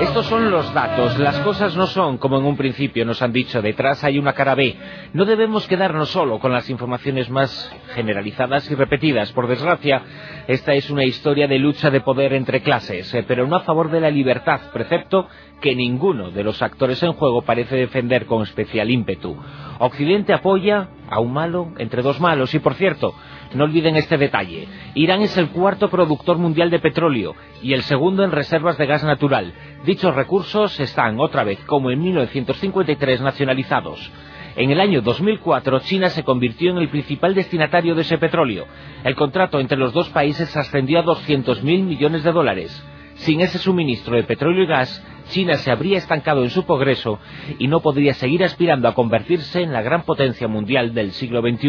Estos 0.00 0.26
son 0.26 0.50
los 0.50 0.72
datos, 0.74 1.18
las 1.18 1.38
cosas 1.40 1.76
no 1.76 1.86
son 1.86 2.18
como 2.18 2.38
en 2.38 2.44
un 2.44 2.56
principio 2.56 3.04
nos 3.04 3.22
han 3.22 3.32
dicho, 3.32 3.62
detrás 3.62 4.02
hay 4.02 4.18
una 4.18 4.32
cara 4.32 4.56
B. 4.56 4.76
No 5.12 5.24
debemos 5.24 5.68
quedarnos 5.68 6.08
solo 6.08 6.40
con 6.40 6.52
las 6.52 6.68
informaciones 6.68 7.30
más 7.30 7.72
generalizadas 7.94 8.68
y 8.70 8.74
repetidas. 8.74 9.32
Por 9.32 9.46
desgracia, 9.46 10.02
esta 10.48 10.74
es 10.74 10.90
una 10.90 11.04
historia 11.04 11.46
de 11.46 11.58
lucha 11.58 11.90
de 11.90 12.00
poder 12.00 12.32
entre 12.32 12.60
clases, 12.60 13.12
eh, 13.14 13.24
pero 13.26 13.46
no 13.46 13.54
a 13.54 13.60
favor 13.60 13.90
de 13.90 14.00
la 14.00 14.10
libertad, 14.10 14.60
precepto 14.72 15.28
que 15.60 15.76
ninguno 15.76 16.30
de 16.30 16.42
los 16.42 16.60
actores 16.60 17.02
en 17.02 17.12
juego 17.12 17.42
parece 17.42 17.76
defender 17.76 18.26
con 18.26 18.42
especial 18.42 18.90
ímpetu. 18.90 19.36
Occidente 19.78 20.32
apoya 20.32 20.88
a 21.08 21.20
un 21.20 21.32
malo 21.32 21.72
entre 21.78 22.02
dos 22.02 22.20
malos 22.20 22.52
y, 22.54 22.58
por 22.58 22.74
cierto, 22.74 23.14
no 23.54 23.64
olviden 23.64 23.96
este 23.96 24.18
detalle. 24.18 24.68
Irán 24.94 25.22
es 25.22 25.36
el 25.36 25.48
cuarto 25.48 25.88
productor 25.88 26.38
mundial 26.38 26.70
de 26.70 26.78
petróleo 26.78 27.34
y 27.62 27.72
el 27.72 27.82
segundo 27.82 28.24
en 28.24 28.32
reservas 28.32 28.78
de 28.78 28.86
gas 28.86 29.04
natural. 29.04 29.52
Dichos 29.84 30.14
recursos 30.14 30.78
están, 30.80 31.18
otra 31.20 31.44
vez, 31.44 31.58
como 31.64 31.90
en 31.90 32.00
1953, 32.00 33.20
nacionalizados. 33.20 34.10
En 34.56 34.70
el 34.70 34.80
año 34.80 35.02
2004, 35.02 35.80
China 35.80 36.08
se 36.10 36.24
convirtió 36.24 36.72
en 36.72 36.78
el 36.78 36.88
principal 36.88 37.34
destinatario 37.34 37.94
de 37.94 38.02
ese 38.02 38.18
petróleo. 38.18 38.66
El 39.04 39.14
contrato 39.14 39.60
entre 39.60 39.78
los 39.78 39.92
dos 39.92 40.08
países 40.08 40.56
ascendió 40.56 40.98
a 40.98 41.04
200.000 41.04 41.62
millones 41.62 42.24
de 42.24 42.32
dólares. 42.32 42.84
Sin 43.14 43.40
ese 43.40 43.58
suministro 43.58 44.16
de 44.16 44.24
petróleo 44.24 44.64
y 44.64 44.66
gas, 44.66 45.04
China 45.28 45.54
se 45.54 45.70
habría 45.70 45.98
estancado 45.98 46.42
en 46.42 46.50
su 46.50 46.64
progreso 46.64 47.18
y 47.58 47.68
no 47.68 47.80
podría 47.80 48.14
seguir 48.14 48.44
aspirando 48.44 48.88
a 48.88 48.94
convertirse 48.94 49.62
en 49.62 49.72
la 49.72 49.82
gran 49.82 50.02
potencia 50.02 50.48
mundial 50.48 50.94
del 50.94 51.12
siglo 51.12 51.40
XXI. 51.40 51.68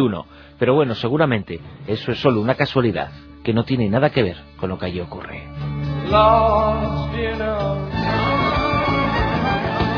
Pero 0.57 0.75
bueno, 0.75 0.95
seguramente 0.95 1.59
eso 1.87 2.11
es 2.11 2.19
solo 2.19 2.41
una 2.41 2.55
casualidad 2.55 3.11
que 3.43 3.53
no 3.53 3.63
tiene 3.63 3.89
nada 3.89 4.09
que 4.09 4.23
ver 4.23 4.37
con 4.57 4.69
lo 4.69 4.77
que 4.77 4.87
allí 4.87 4.99
ocurre. 4.99 5.43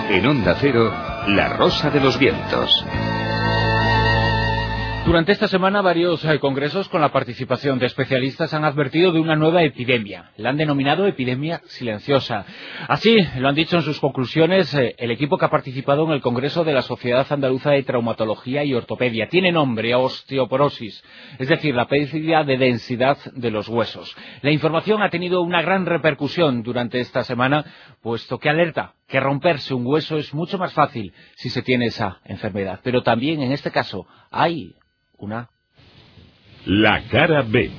En 0.10 0.26
Onda 0.26 0.56
Cero, 0.60 0.92
La 1.28 1.56
Rosa 1.56 1.90
de 1.90 2.02
los 2.02 2.20
Vientos. 2.20 2.86
Durante 5.12 5.34
esta 5.34 5.50
semana 5.50 5.82
varios 5.82 6.24
eh, 6.24 6.40
congresos 6.40 6.88
con 6.88 7.02
la 7.02 7.12
participación 7.12 7.78
de 7.80 7.86
especialistas 7.86 8.54
han 8.54 8.64
advertido 8.64 9.12
de 9.12 9.20
una 9.20 9.36
nueva 9.36 9.62
epidemia. 9.62 10.32
La 10.38 10.52
han 10.52 10.56
denominado 10.56 11.06
epidemia 11.06 11.60
silenciosa. 11.66 12.46
Así 12.88 13.18
lo 13.36 13.50
han 13.50 13.56
dicho 13.56 13.76
en 13.76 13.82
sus 13.82 14.00
conclusiones 14.00 14.74
eh, 14.74 14.96
el 14.98 15.12
equipo 15.12 15.38
que 15.38 15.44
ha 15.44 15.50
participado 15.50 16.06
en 16.06 16.12
el 16.12 16.22
Congreso 16.22 16.64
de 16.64 16.72
la 16.72 16.82
Sociedad 16.82 17.28
Andaluza 17.30 17.72
de 17.72 17.84
Traumatología 17.84 18.64
y 18.64 18.74
Ortopedia. 18.74 19.28
Tiene 19.28 19.52
nombre 19.52 19.94
osteoporosis, 19.96 21.04
es 21.38 21.50
decir, 21.50 21.76
la 21.76 21.90
pérdida 21.90 22.46
de 22.46 22.58
densidad 22.58 23.18
de 23.34 23.52
los 23.52 23.68
huesos. 23.68 24.16
La 24.42 24.52
información 24.52 25.04
ha 25.04 25.10
tenido 25.10 25.42
una 25.42 25.62
gran 25.62 25.86
repercusión 25.86 26.64
durante 26.64 27.02
esta 27.02 27.26
semana, 27.26 27.66
puesto 28.02 28.40
que 28.40 28.48
alerta 28.48 28.94
que 29.10 29.20
romperse 29.20 29.74
un 29.74 29.86
hueso 29.86 30.16
es 30.16 30.34
mucho 30.34 30.58
más 30.58 30.72
fácil 30.72 31.12
si 31.36 31.50
se 31.50 31.64
tiene 31.64 31.88
esa 31.88 32.22
enfermedad. 32.24 32.80
Pero 32.82 33.04
también 33.04 33.42
en 33.42 33.52
este 33.52 33.72
caso 33.72 34.08
hay 34.32 34.76
una... 35.22 35.50
La 36.66 37.02
cara 37.10 37.44
B. 37.44 37.72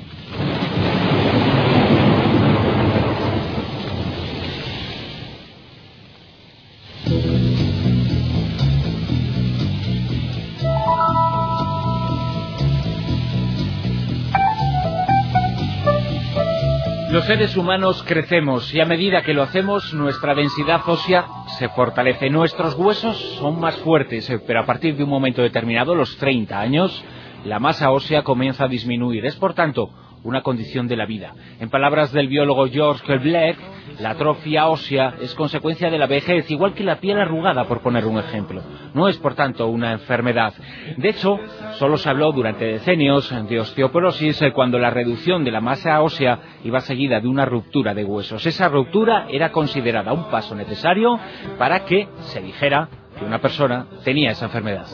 Los 17.10 17.26
seres 17.26 17.56
humanos 17.58 18.02
crecemos 18.08 18.72
y 18.72 18.80
a 18.80 18.86
medida 18.86 19.20
que 19.22 19.34
lo 19.34 19.42
hacemos 19.42 19.92
nuestra 19.92 20.34
densidad 20.34 20.80
ósea 20.86 21.26
se 21.58 21.68
fortalece. 21.68 22.30
Nuestros 22.30 22.74
huesos 22.74 23.16
son 23.38 23.60
más 23.60 23.76
fuertes, 23.76 24.30
eh, 24.30 24.40
pero 24.46 24.60
a 24.60 24.64
partir 24.64 24.96
de 24.96 25.04
un 25.04 25.10
momento 25.10 25.42
determinado, 25.42 25.94
los 25.94 26.16
30 26.16 26.58
años, 26.58 27.04
la 27.44 27.58
masa 27.58 27.90
ósea 27.90 28.22
comienza 28.22 28.64
a 28.64 28.68
disminuir. 28.68 29.26
Es, 29.26 29.36
por 29.36 29.54
tanto, 29.54 29.90
una 30.24 30.42
condición 30.42 30.88
de 30.88 30.96
la 30.96 31.06
vida. 31.06 31.34
En 31.60 31.70
palabras 31.70 32.12
del 32.12 32.28
biólogo 32.28 32.68
George 32.68 33.18
Black, 33.18 33.56
la 33.98 34.10
atrofia 34.10 34.68
ósea 34.68 35.14
es 35.20 35.34
consecuencia 35.34 35.90
de 35.90 35.98
la 35.98 36.06
vejez, 36.06 36.50
igual 36.50 36.74
que 36.74 36.84
la 36.84 37.00
piel 37.00 37.18
arrugada, 37.18 37.64
por 37.64 37.80
poner 37.80 38.06
un 38.06 38.18
ejemplo. 38.18 38.62
No 38.94 39.08
es, 39.08 39.16
por 39.18 39.34
tanto, 39.34 39.66
una 39.66 39.92
enfermedad. 39.92 40.54
De 40.96 41.08
hecho, 41.08 41.38
solo 41.72 41.96
se 41.96 42.08
habló 42.08 42.32
durante 42.32 42.64
decenios 42.64 43.34
de 43.48 43.60
osteoporosis 43.60 44.40
cuando 44.54 44.78
la 44.78 44.90
reducción 44.90 45.44
de 45.44 45.50
la 45.50 45.60
masa 45.60 46.00
ósea 46.02 46.38
iba 46.64 46.80
seguida 46.80 47.20
de 47.20 47.28
una 47.28 47.44
ruptura 47.44 47.94
de 47.94 48.04
huesos. 48.04 48.46
Esa 48.46 48.68
ruptura 48.68 49.26
era 49.28 49.50
considerada 49.50 50.12
un 50.12 50.30
paso 50.30 50.54
necesario 50.54 51.18
para 51.58 51.84
que 51.84 52.08
se 52.20 52.40
dijera 52.40 52.88
que 53.18 53.24
una 53.24 53.40
persona 53.40 53.86
tenía 54.04 54.30
esa 54.30 54.46
enfermedad. 54.46 54.86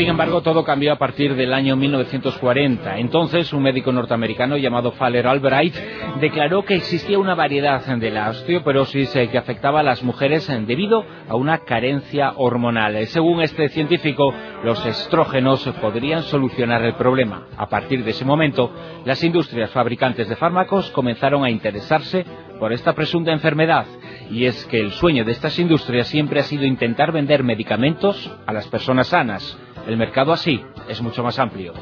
Sin 0.00 0.08
embargo, 0.08 0.40
todo 0.40 0.64
cambió 0.64 0.94
a 0.94 0.96
partir 0.96 1.34
del 1.34 1.52
año 1.52 1.76
1940. 1.76 2.96
Entonces, 2.96 3.52
un 3.52 3.62
médico 3.62 3.92
norteamericano 3.92 4.56
llamado 4.56 4.92
Faller 4.92 5.26
Albright 5.26 5.74
declaró 6.20 6.64
que 6.64 6.76
existía 6.76 7.18
una 7.18 7.34
variedad 7.34 7.84
de 7.84 8.10
la 8.10 8.30
osteoporosis 8.30 9.14
eh, 9.16 9.28
que 9.28 9.36
afectaba 9.36 9.80
a 9.80 9.82
las 9.82 10.02
mujeres 10.02 10.48
eh, 10.48 10.58
debido 10.66 11.04
a 11.28 11.36
una 11.36 11.58
carencia 11.58 12.32
hormonal. 12.36 13.06
Según 13.08 13.42
este 13.42 13.68
científico, 13.68 14.32
los 14.64 14.86
estrógenos 14.86 15.68
podrían 15.82 16.22
solucionar 16.22 16.82
el 16.82 16.94
problema. 16.94 17.48
A 17.58 17.68
partir 17.68 18.02
de 18.02 18.12
ese 18.12 18.24
momento, 18.24 18.72
las 19.04 19.22
industrias 19.22 19.70
fabricantes 19.70 20.30
de 20.30 20.36
fármacos 20.36 20.90
comenzaron 20.92 21.44
a 21.44 21.50
interesarse 21.50 22.24
por 22.58 22.72
esta 22.72 22.94
presunta 22.94 23.32
enfermedad 23.32 23.84
y 24.30 24.46
es 24.46 24.64
que 24.66 24.80
el 24.80 24.92
sueño 24.92 25.24
de 25.24 25.32
estas 25.32 25.58
industrias 25.58 26.08
siempre 26.08 26.40
ha 26.40 26.44
sido 26.44 26.64
intentar 26.64 27.12
vender 27.12 27.42
medicamentos 27.42 28.30
a 28.46 28.52
las 28.52 28.68
personas 28.68 29.08
sanas. 29.08 29.58
El 29.86 29.96
mercado 29.96 30.32
así 30.32 30.62
es 30.88 31.00
mucho 31.02 31.22
más 31.22 31.38
amplio. 31.38 31.74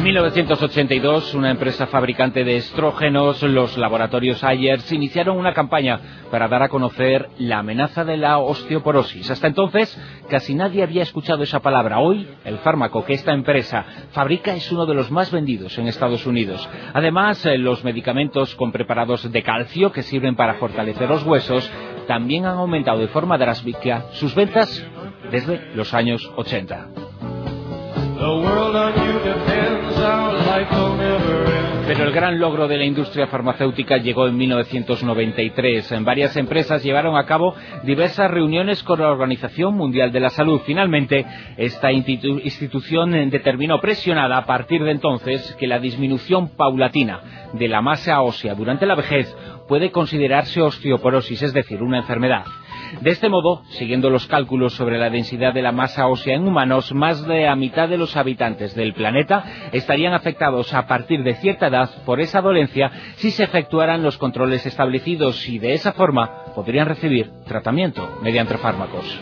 En 0.00 0.04
1982, 0.04 1.34
una 1.34 1.50
empresa 1.50 1.86
fabricante 1.86 2.42
de 2.42 2.56
estrógenos, 2.56 3.42
los 3.42 3.76
laboratorios 3.76 4.42
Ayers, 4.42 4.90
iniciaron 4.92 5.36
una 5.36 5.52
campaña 5.52 6.00
para 6.30 6.48
dar 6.48 6.62
a 6.62 6.70
conocer 6.70 7.28
la 7.36 7.58
amenaza 7.58 8.02
de 8.06 8.16
la 8.16 8.38
osteoporosis. 8.38 9.30
Hasta 9.30 9.48
entonces, 9.48 9.94
casi 10.30 10.54
nadie 10.54 10.82
había 10.82 11.02
escuchado 11.02 11.42
esa 11.42 11.60
palabra. 11.60 11.98
Hoy, 11.98 12.26
el 12.46 12.56
fármaco 12.60 13.04
que 13.04 13.12
esta 13.12 13.34
empresa 13.34 13.84
fabrica 14.12 14.54
es 14.54 14.72
uno 14.72 14.86
de 14.86 14.94
los 14.94 15.10
más 15.10 15.30
vendidos 15.30 15.76
en 15.76 15.86
Estados 15.86 16.24
Unidos. 16.24 16.66
Además, 16.94 17.44
eh, 17.44 17.58
los 17.58 17.84
medicamentos 17.84 18.54
con 18.54 18.72
preparados 18.72 19.30
de 19.30 19.42
calcio 19.42 19.92
que 19.92 20.02
sirven 20.02 20.34
para 20.34 20.54
fortalecer 20.54 21.10
los 21.10 21.24
huesos 21.24 21.70
también 22.06 22.46
han 22.46 22.56
aumentado 22.56 23.00
de 23.00 23.08
forma 23.08 23.36
drástica 23.36 24.06
sus 24.12 24.34
ventas 24.34 24.82
desde 25.30 25.74
los 25.74 25.92
años 25.92 26.32
80. 26.36 26.88
Pero 31.86 32.04
el 32.04 32.12
gran 32.12 32.38
logro 32.38 32.68
de 32.68 32.76
la 32.76 32.84
industria 32.84 33.26
farmacéutica 33.26 33.96
llegó 33.96 34.28
en 34.28 34.36
1993. 34.36 35.90
En 35.92 36.04
varias 36.04 36.36
empresas 36.36 36.84
llevaron 36.84 37.16
a 37.16 37.26
cabo 37.26 37.54
diversas 37.82 38.30
reuniones 38.30 38.82
con 38.82 39.00
la 39.00 39.10
Organización 39.10 39.74
Mundial 39.74 40.12
de 40.12 40.20
la 40.20 40.30
Salud. 40.30 40.60
Finalmente, 40.64 41.26
esta 41.56 41.90
institución 41.90 43.30
determinó 43.30 43.80
presionada 43.80 44.38
a 44.38 44.46
partir 44.46 44.84
de 44.84 44.92
entonces 44.92 45.56
que 45.58 45.66
la 45.66 45.80
disminución 45.80 46.50
paulatina 46.50 47.48
de 47.52 47.66
la 47.66 47.82
masa 47.82 48.20
ósea 48.22 48.54
durante 48.54 48.86
la 48.86 48.94
vejez 48.94 49.36
puede 49.66 49.90
considerarse 49.90 50.60
osteoporosis, 50.62 51.42
es 51.42 51.52
decir, 51.52 51.82
una 51.82 51.98
enfermedad. 51.98 52.44
De 53.00 53.10
este 53.10 53.28
modo, 53.28 53.62
siguiendo 53.70 54.10
los 54.10 54.26
cálculos 54.26 54.74
sobre 54.74 54.98
la 54.98 55.10
densidad 55.10 55.54
de 55.54 55.62
la 55.62 55.72
masa 55.72 56.08
ósea 56.08 56.34
en 56.34 56.46
humanos, 56.46 56.92
más 56.92 57.26
de 57.26 57.44
la 57.44 57.56
mitad 57.56 57.88
de 57.88 57.96
los 57.96 58.16
habitantes 58.16 58.74
del 58.74 58.94
planeta 58.94 59.44
estarían 59.72 60.12
afectados 60.12 60.74
a 60.74 60.86
partir 60.86 61.22
de 61.22 61.34
cierta 61.34 61.68
edad 61.68 61.90
por 62.04 62.20
esa 62.20 62.40
dolencia 62.40 62.90
si 63.16 63.30
se 63.30 63.44
efectuaran 63.44 64.02
los 64.02 64.18
controles 64.18 64.66
establecidos 64.66 65.48
y 65.48 65.58
de 65.58 65.74
esa 65.74 65.92
forma 65.92 66.44
podrían 66.54 66.88
recibir 66.88 67.30
tratamiento 67.46 68.18
mediante 68.22 68.58
fármacos. 68.58 69.20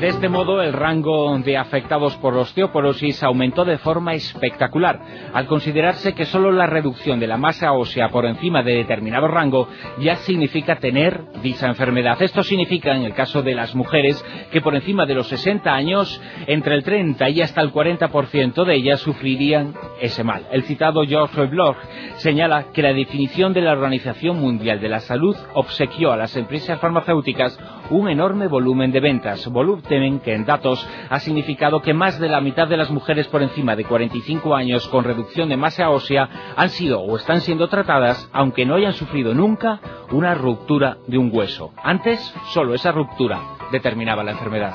De 0.00 0.06
este 0.06 0.28
modo, 0.28 0.62
el 0.62 0.74
rango 0.74 1.36
de 1.40 1.56
afectados 1.56 2.14
por 2.18 2.32
osteoporosis 2.36 3.20
aumentó 3.24 3.64
de 3.64 3.78
forma 3.78 4.14
espectacular, 4.14 5.00
al 5.34 5.46
considerarse 5.46 6.14
que 6.14 6.24
solo 6.24 6.52
la 6.52 6.66
reducción 6.66 7.18
de 7.18 7.26
la 7.26 7.36
masa 7.36 7.72
ósea 7.72 8.08
por 8.08 8.24
encima 8.24 8.62
de 8.62 8.76
determinado 8.76 9.26
rango 9.26 9.66
ya 9.98 10.14
significa 10.14 10.76
tener 10.76 11.24
dicha 11.42 11.66
enfermedad. 11.66 12.22
Esto 12.22 12.44
significa, 12.44 12.94
en 12.94 13.02
el 13.02 13.12
caso 13.12 13.42
de 13.42 13.56
las 13.56 13.74
mujeres, 13.74 14.24
que 14.52 14.60
por 14.60 14.76
encima 14.76 15.04
de 15.04 15.14
los 15.14 15.26
60 15.26 15.68
años, 15.74 16.22
entre 16.46 16.76
el 16.76 16.84
30 16.84 17.28
y 17.30 17.42
hasta 17.42 17.60
el 17.60 17.72
40% 17.72 18.64
de 18.64 18.74
ellas 18.76 19.00
sufrirían 19.00 19.74
ese 20.00 20.22
mal. 20.22 20.46
El 20.52 20.62
citado 20.62 21.02
George 21.08 21.46
Bloch 21.46 21.76
señala 22.18 22.66
que 22.72 22.82
la 22.82 22.92
definición 22.92 23.52
de 23.52 23.62
la 23.62 23.72
Organización 23.72 24.40
Mundial 24.40 24.78
de 24.78 24.90
la 24.90 25.00
Salud 25.00 25.36
obsequió 25.54 26.12
a 26.12 26.16
las 26.16 26.36
empresas 26.36 26.78
farmacéuticas 26.78 27.58
un 27.90 28.08
enorme 28.08 28.48
volumen 28.48 28.92
de 28.92 29.00
ventas, 29.00 29.48
temen 29.88 30.20
que 30.20 30.34
en 30.34 30.44
datos 30.44 30.86
ha 31.10 31.18
significado 31.18 31.80
que 31.82 31.94
más 31.94 32.18
de 32.18 32.28
la 32.28 32.40
mitad 32.40 32.68
de 32.68 32.76
las 32.76 32.90
mujeres 32.90 33.28
por 33.28 33.42
encima 33.42 33.76
de 33.76 33.84
45 33.84 34.54
años 34.54 34.86
con 34.88 35.04
reducción 35.04 35.48
de 35.48 35.56
masa 35.56 35.90
ósea 35.90 36.28
han 36.56 36.68
sido 36.70 37.00
o 37.00 37.16
están 37.16 37.40
siendo 37.40 37.68
tratadas 37.68 38.28
aunque 38.32 38.64
no 38.64 38.74
hayan 38.74 38.92
sufrido 38.92 39.34
nunca 39.34 39.80
una 40.10 40.34
ruptura 40.34 40.98
de 41.06 41.18
un 41.18 41.30
hueso. 41.32 41.72
Antes, 41.82 42.20
solo 42.48 42.74
esa 42.74 42.92
ruptura 42.92 43.40
determinaba 43.72 44.24
la 44.24 44.32
enfermedad. 44.32 44.74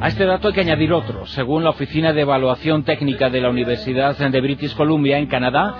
A 0.00 0.08
este 0.08 0.24
dato 0.24 0.48
hay 0.48 0.54
que 0.54 0.62
añadir 0.62 0.94
otro. 0.94 1.26
Según 1.26 1.62
la 1.62 1.70
Oficina 1.70 2.14
de 2.14 2.22
Evaluación 2.22 2.84
Técnica 2.84 3.28
de 3.28 3.42
la 3.42 3.50
Universidad 3.50 4.16
de 4.16 4.40
British 4.40 4.74
Columbia 4.74 5.18
en 5.18 5.26
Canadá, 5.26 5.74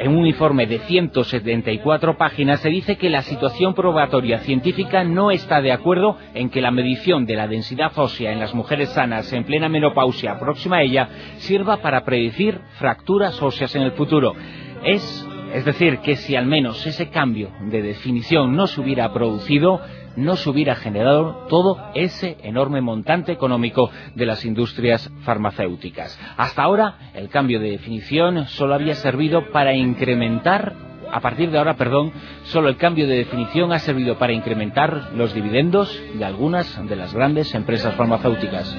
en 0.00 0.16
un 0.16 0.26
informe 0.26 0.66
de 0.66 0.80
174 0.80 2.18
páginas 2.18 2.58
se 2.58 2.70
dice 2.70 2.96
que 2.96 3.08
la 3.08 3.22
situación 3.22 3.72
probatoria 3.74 4.40
científica 4.40 5.04
no 5.04 5.30
está 5.30 5.62
de 5.62 5.70
acuerdo 5.70 6.18
en 6.34 6.50
que 6.50 6.60
la 6.60 6.72
medición 6.72 7.24
de 7.24 7.36
la 7.36 7.46
densidad 7.46 7.96
ósea 7.96 8.32
en 8.32 8.40
las 8.40 8.52
mujeres 8.52 8.88
sanas 8.88 9.32
en 9.32 9.44
plena 9.44 9.68
menopausia 9.68 10.40
próxima 10.40 10.78
a 10.78 10.82
ella 10.82 11.08
sirva 11.36 11.76
para 11.76 12.04
predecir 12.04 12.58
fracturas 12.80 13.40
óseas 13.40 13.76
en 13.76 13.82
el 13.82 13.92
futuro. 13.92 14.34
Es, 14.82 15.24
es 15.54 15.64
decir, 15.64 15.98
que 15.98 16.16
si 16.16 16.34
al 16.34 16.46
menos 16.46 16.84
ese 16.84 17.10
cambio 17.10 17.52
de 17.70 17.80
definición 17.80 18.56
no 18.56 18.66
se 18.66 18.80
hubiera 18.80 19.12
producido, 19.12 19.80
no 20.16 20.36
se 20.36 20.50
hubiera 20.50 20.74
generado 20.74 21.46
todo 21.48 21.90
ese 21.94 22.36
enorme 22.42 22.80
montante 22.80 23.32
económico 23.32 23.90
de 24.14 24.26
las 24.26 24.44
industrias 24.44 25.10
farmacéuticas. 25.24 26.18
Hasta 26.36 26.62
ahora, 26.62 27.10
el 27.14 27.28
cambio 27.28 27.60
de 27.60 27.70
definición 27.70 28.46
solo 28.46 28.74
había 28.74 28.94
servido 28.94 29.50
para 29.50 29.74
incrementar 29.74 30.74
a 31.12 31.20
partir 31.20 31.50
de 31.50 31.58
ahora, 31.58 31.76
perdón, 31.76 32.10
solo 32.44 32.70
el 32.70 32.78
cambio 32.78 33.06
de 33.06 33.16
definición 33.18 33.70
ha 33.72 33.78
servido 33.78 34.16
para 34.16 34.32
incrementar 34.32 35.10
los 35.14 35.34
dividendos 35.34 36.02
de 36.14 36.24
algunas 36.24 36.88
de 36.88 36.96
las 36.96 37.12
grandes 37.12 37.54
empresas 37.54 37.94
farmacéuticas. 37.96 38.74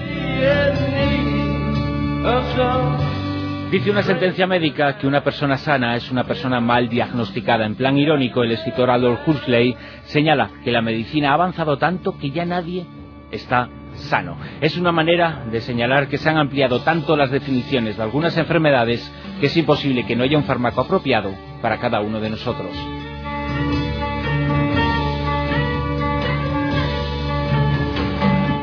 Dice 3.74 3.90
una 3.90 4.04
sentencia 4.04 4.46
médica 4.46 5.00
que 5.00 5.08
una 5.08 5.24
persona 5.24 5.58
sana 5.58 5.96
es 5.96 6.12
una 6.12 6.26
persona 6.26 6.60
mal 6.60 6.90
diagnosticada. 6.90 7.66
En 7.66 7.74
plan 7.74 7.98
irónico, 7.98 8.44
el 8.44 8.52
escritor 8.52 8.92
Adolf 8.92 9.28
Huxley 9.28 9.76
señala 10.04 10.52
que 10.64 10.72
la 10.72 10.84
medicina 10.84 11.32
ha 11.32 11.34
avanzado 11.34 11.80
tanto 11.80 12.16
que 12.16 12.30
ya 12.30 12.46
nadie 12.46 12.86
está 13.32 13.70
sano. 13.96 14.38
Es 14.62 14.78
una 14.78 14.92
manera 14.92 15.46
de 15.52 15.60
señalar 15.60 16.08
que 16.08 16.20
se 16.20 16.30
han 16.30 16.38
ampliado 16.38 16.82
tanto 16.82 17.18
las 17.18 17.32
definiciones 17.32 17.98
de 17.98 18.04
algunas 18.04 18.38
enfermedades 18.38 19.12
que 19.40 19.48
es 19.48 19.58
imposible 19.58 20.06
que 20.06 20.16
no 20.16 20.24
haya 20.24 20.38
un 20.38 20.44
fármaco 20.44 20.82
apropiado 20.82 21.34
para 21.60 21.80
cada 21.80 22.00
uno 22.00 22.20
de 22.20 22.30
nosotros. 22.30 22.70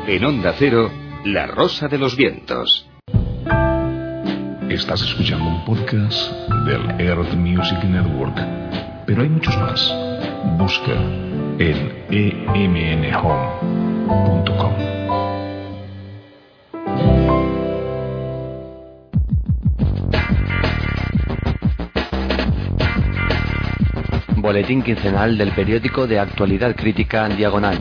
En 0.07 0.25
Onda 0.25 0.55
Cero, 0.57 0.89
La 1.25 1.49
Rosa 1.49 1.89
de 1.89 1.99
los 1.99 2.15
Vientos. 2.15 2.87
Estás 4.71 5.03
escuchando 5.03 5.49
un 5.49 5.65
podcast 5.65 6.31
del 6.65 7.01
Earth 7.01 7.35
Music 7.35 7.83
Network, 7.83 8.37
pero 9.05 9.23
hay 9.23 9.29
muchos 9.29 9.57
más. 9.59 9.93
Busca 10.57 10.93
en 11.59 12.05
emnhome.com. 12.09 13.53
Boletín 24.37 24.83
quincenal 24.85 25.37
del 25.37 25.51
periódico 25.51 26.07
de 26.07 26.21
actualidad 26.21 26.77
crítica 26.77 27.29
Diagonal. 27.29 27.77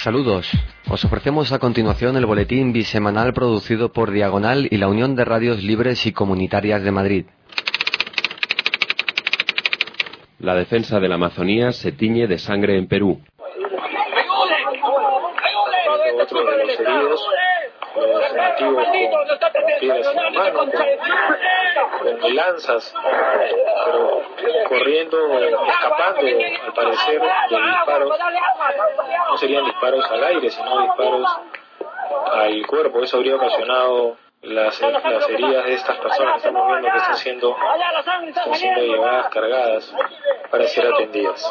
Saludos. 0.00 0.48
Os 0.92 1.02
ofrecemos 1.06 1.52
a 1.52 1.58
continuación 1.58 2.18
el 2.18 2.26
boletín 2.26 2.74
bisemanal 2.74 3.32
producido 3.32 3.94
por 3.94 4.10
Diagonal 4.10 4.68
y 4.70 4.76
la 4.76 4.88
Unión 4.88 5.16
de 5.16 5.24
Radios 5.24 5.62
Libres 5.62 6.04
y 6.04 6.12
Comunitarias 6.12 6.82
de 6.82 6.92
Madrid. 6.92 7.24
La 10.38 10.54
defensa 10.54 11.00
de 11.00 11.08
la 11.08 11.14
Amazonía 11.14 11.72
se 11.72 11.92
tiñe 11.92 12.26
de 12.26 12.36
sangre 12.36 12.76
en 12.76 12.88
Perú. 12.88 13.22
Con 22.02 22.34
lanzas, 22.34 22.94
pero 23.84 24.22
corriendo, 24.68 25.38
escapando, 25.38 26.20
al 26.20 26.72
parecer, 26.74 27.20
de 27.20 27.56
disparos. 27.56 28.18
No 29.30 29.36
serían 29.38 29.64
disparos 29.64 30.10
al 30.10 30.24
aire, 30.24 30.50
sino 30.50 30.82
disparos 30.82 31.38
al 32.30 32.66
cuerpo. 32.66 33.02
Eso 33.02 33.16
habría 33.16 33.36
ocasionado 33.36 34.16
las, 34.42 34.80
las 34.80 35.28
heridas 35.28 35.64
de 35.66 35.74
estas 35.74 35.98
personas 35.98 36.36
estamos 36.38 36.66
viendo 36.66 36.90
que 36.90 36.96
están 36.96 37.16
siendo, 37.16 37.56
están 37.98 38.54
siendo 38.54 38.80
llevadas, 38.80 39.28
cargadas, 39.28 39.94
para 40.50 40.66
ser 40.66 40.92
atendidas. 40.92 41.48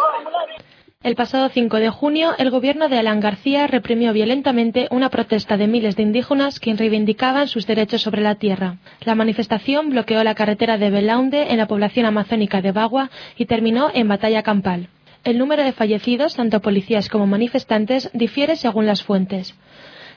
El 1.04 1.16
pasado 1.16 1.50
5 1.50 1.78
de 1.78 1.90
junio, 1.90 2.36
el 2.38 2.52
gobierno 2.52 2.88
de 2.88 3.00
Alan 3.00 3.22
García 3.22 3.66
reprimió 3.66 4.14
violentamente 4.14 4.88
una 4.92 5.10
protesta 5.10 5.58
de 5.58 5.66
miles 5.66 5.96
de 5.96 6.04
indígenas 6.04 6.60
que 6.60 6.76
reivindicaban 6.76 7.48
sus 7.48 7.66
derechos 7.66 8.04
sobre 8.04 8.22
la 8.22 8.36
tierra. 8.36 8.78
La 9.04 9.16
manifestación 9.16 9.90
bloqueó 9.90 10.24
la 10.24 10.36
carretera 10.36 10.78
de 10.78 10.92
Belaunde 10.92 11.52
en 11.52 11.58
la 11.58 11.66
población 11.66 12.06
amazónica 12.06 12.62
de 12.62 12.72
Bagua 12.72 13.10
y 13.36 13.48
terminó 13.48 13.90
en 13.92 14.08
batalla 14.08 14.44
campal. 14.44 14.90
El 15.24 15.40
número 15.40 15.64
de 15.64 15.72
fallecidos, 15.72 16.36
tanto 16.36 16.62
policías 16.62 17.10
como 17.10 17.26
manifestantes, 17.26 18.12
difiere 18.14 18.56
según 18.56 18.86
las 18.86 19.02
fuentes. 19.02 19.56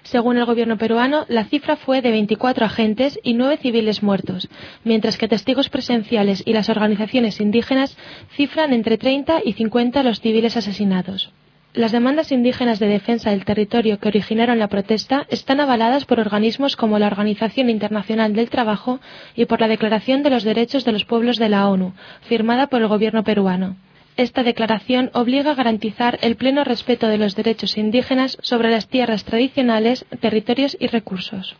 Según 0.04 0.36
el 0.36 0.44
gobierno 0.44 0.76
peruano, 0.76 1.24
la 1.28 1.44
cifra 1.44 1.76
fue 1.76 2.02
de 2.02 2.10
24 2.10 2.66
agentes 2.66 3.18
y 3.22 3.32
9 3.32 3.56
civiles 3.56 4.02
muertos, 4.02 4.48
mientras 4.84 5.16
que 5.16 5.28
testigos 5.28 5.70
presenciales 5.70 6.42
y 6.44 6.52
las 6.52 6.68
organizaciones 6.68 7.40
indígenas 7.40 7.96
cifran 8.36 8.74
entre 8.74 8.98
30 8.98 9.40
y 9.44 9.54
50 9.54 10.02
los 10.02 10.20
civiles 10.20 10.58
asesinados. 10.58 11.32
Las 11.72 11.90
demandas 11.90 12.32
indígenas 12.32 12.78
de 12.78 12.86
defensa 12.86 13.30
del 13.30 13.46
territorio 13.46 13.98
que 13.98 14.08
originaron 14.08 14.58
la 14.58 14.68
protesta 14.68 15.26
están 15.30 15.58
avaladas 15.58 16.04
por 16.04 16.20
organismos 16.20 16.76
como 16.76 16.98
la 16.98 17.06
Organización 17.06 17.70
Internacional 17.70 18.34
del 18.34 18.50
Trabajo 18.50 19.00
y 19.34 19.46
por 19.46 19.60
la 19.60 19.68
Declaración 19.68 20.22
de 20.22 20.30
los 20.30 20.44
Derechos 20.44 20.84
de 20.84 20.92
los 20.92 21.06
Pueblos 21.06 21.38
de 21.38 21.48
la 21.48 21.66
ONU, 21.68 21.94
firmada 22.28 22.66
por 22.66 22.82
el 22.82 22.88
gobierno 22.88 23.24
peruano. 23.24 23.76
Esta 24.16 24.44
declaración 24.44 25.11
obliga 25.12 25.50
a 25.50 25.55
garantizar 25.55 26.18
el 26.22 26.37
pleno 26.37 26.62
respeto 26.62 27.09
de 27.09 27.18
los 27.18 27.35
derechos 27.35 27.77
indígenas 27.77 28.38
sobre 28.42 28.70
las 28.70 28.88
tierras 28.88 29.24
tradicionales, 29.24 30.07
territorios 30.20 30.77
y 30.79 30.87
recursos. 30.87 31.57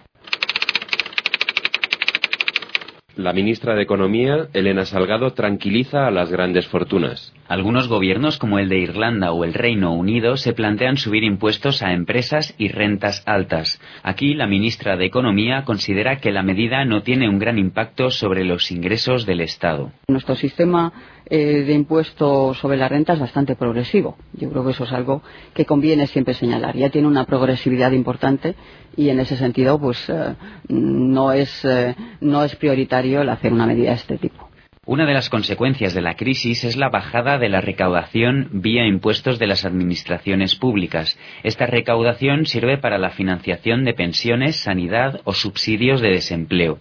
La 3.17 3.33
ministra 3.33 3.75
de 3.75 3.83
Economía, 3.83 4.49
Elena 4.53 4.85
Salgado, 4.85 5.33
tranquiliza 5.33 6.07
a 6.07 6.11
las 6.11 6.31
grandes 6.31 6.67
fortunas. 6.67 7.33
Algunos 7.46 7.88
gobiernos, 7.88 8.38
como 8.38 8.59
el 8.59 8.70
de 8.70 8.78
Irlanda 8.78 9.33
o 9.33 9.44
el 9.44 9.52
Reino 9.52 9.92
Unido, 9.92 10.38
se 10.38 10.54
plantean 10.54 10.96
subir 10.96 11.24
impuestos 11.24 11.83
a 11.83 11.92
empresas 11.92 12.54
y 12.57 12.68
rentas 12.68 13.22
altas. 13.26 13.80
Aquí, 14.02 14.35
la 14.35 14.46
ministra 14.46 14.96
de 14.96 15.04
Economía 15.04 15.64
considera 15.64 16.16
que 16.16 16.33
la 16.33 16.42
medida 16.42 16.85
no 16.87 17.02
tiene 17.02 17.28
un 17.28 17.38
gran 17.38 17.59
impacto 17.59 18.11
sobre 18.11 18.44
los 18.44 18.70
ingresos 18.70 19.26
del 19.26 19.42
Estado. 19.42 19.92
Nuestro 20.09 20.37
sistema 20.37 20.92
eh, 21.26 21.64
de 21.64 21.72
impuesto 21.74 22.54
sobre 22.54 22.78
la 22.78 22.88
renta 22.88 23.12
es 23.12 23.20
bastante 23.20 23.57
progresivo. 23.57 24.16
Yo 24.33 24.50
creo 24.50 24.64
que 24.64 24.70
eso 24.70 24.85
es 24.85 24.92
algo 24.92 25.22
que 25.52 25.66
conviene 25.66 26.07
siempre 26.07 26.35
señalar. 26.35 26.76
Ya 26.76 26.90
tiene 26.90 27.09
una 27.09 27.24
progresividad 27.24 27.92
importante 27.92 28.54
y 28.96 29.09
en 29.09 29.20
ese 29.20 29.37
sentido 29.37 29.78
pues 29.78 30.09
eh, 30.09 30.35
no, 30.68 31.33
es, 31.33 31.64
eh, 31.64 31.94
no 32.20 32.42
es 32.44 32.57
prioritario 32.57 33.22
el 33.22 33.28
hacer 33.28 33.52
una 33.52 33.66
medida 33.66 33.90
de 33.90 33.96
este 33.96 34.18
tipo. 34.18 34.48
Una 34.87 35.07
de 35.07 35.14
las 35.14 35.31
consecuencias 35.31 35.94
de 35.94 36.03
la 36.03 36.14
crisis 36.14 36.62
es 36.62 36.77
la 36.77 36.90
bajada 36.90 37.38
de 37.38 37.49
la 37.49 37.62
recaudación 37.62 38.49
vía 38.53 38.87
impuestos 38.87 39.38
de 39.38 39.47
las 39.47 39.64
administraciones 39.64 40.57
públicas. 40.57 41.18
Esta 41.42 41.64
recaudación 41.64 42.44
sirve 42.44 42.77
para 42.77 42.99
la 42.99 43.09
financiación 43.09 43.85
de 43.85 43.94
pensiones, 43.94 44.57
sanidad 44.57 45.23
o 45.25 45.33
subsidios 45.33 46.03
de 46.03 46.11
desempleo. 46.11 46.81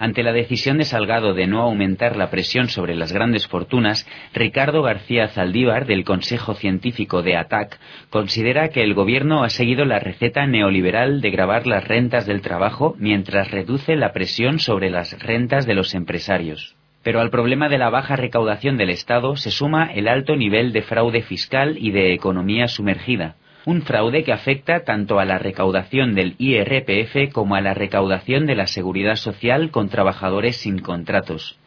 Ante 0.00 0.24
la 0.24 0.32
decisión 0.32 0.78
de 0.78 0.84
Salgado 0.84 1.32
de 1.32 1.46
no 1.46 1.62
aumentar 1.62 2.16
la 2.16 2.28
presión 2.28 2.68
sobre 2.68 2.96
las 2.96 3.12
grandes 3.12 3.46
fortunas, 3.46 4.04
Ricardo 4.34 4.82
García 4.82 5.28
Zaldívar, 5.28 5.86
del 5.86 6.02
Consejo 6.02 6.54
Científico 6.54 7.22
de 7.22 7.36
ATAC, 7.36 7.78
considera 8.10 8.70
que 8.70 8.82
el 8.82 8.94
Gobierno 8.94 9.44
ha 9.44 9.48
seguido 9.48 9.84
la 9.84 10.00
receta 10.00 10.44
neoliberal 10.48 11.20
de 11.20 11.30
grabar 11.30 11.68
las 11.68 11.86
rentas 11.86 12.26
del 12.26 12.42
trabajo 12.42 12.96
mientras 12.98 13.52
reduce 13.52 13.94
la 13.94 14.12
presión 14.12 14.58
sobre 14.58 14.90
las 14.90 15.16
rentas 15.20 15.66
de 15.66 15.74
los 15.74 15.94
empresarios. 15.94 16.74
Pero 17.06 17.20
al 17.20 17.30
problema 17.30 17.68
de 17.68 17.78
la 17.78 17.88
baja 17.88 18.16
recaudación 18.16 18.76
del 18.76 18.90
Estado 18.90 19.36
se 19.36 19.52
suma 19.52 19.92
el 19.94 20.08
alto 20.08 20.34
nivel 20.34 20.72
de 20.72 20.82
fraude 20.82 21.22
fiscal 21.22 21.76
y 21.78 21.92
de 21.92 22.12
economía 22.12 22.66
sumergida 22.66 23.36
un 23.64 23.82
fraude 23.82 24.24
que 24.24 24.32
afecta 24.32 24.82
tanto 24.84 25.20
a 25.20 25.24
la 25.24 25.38
recaudación 25.38 26.16
del 26.16 26.34
IRPF 26.38 27.32
como 27.32 27.54
a 27.54 27.60
la 27.60 27.74
recaudación 27.74 28.46
de 28.46 28.56
la 28.56 28.66
seguridad 28.66 29.14
social 29.14 29.70
con 29.70 29.88
trabajadores 29.88 30.56
sin 30.56 30.80
contratos. 30.80 31.58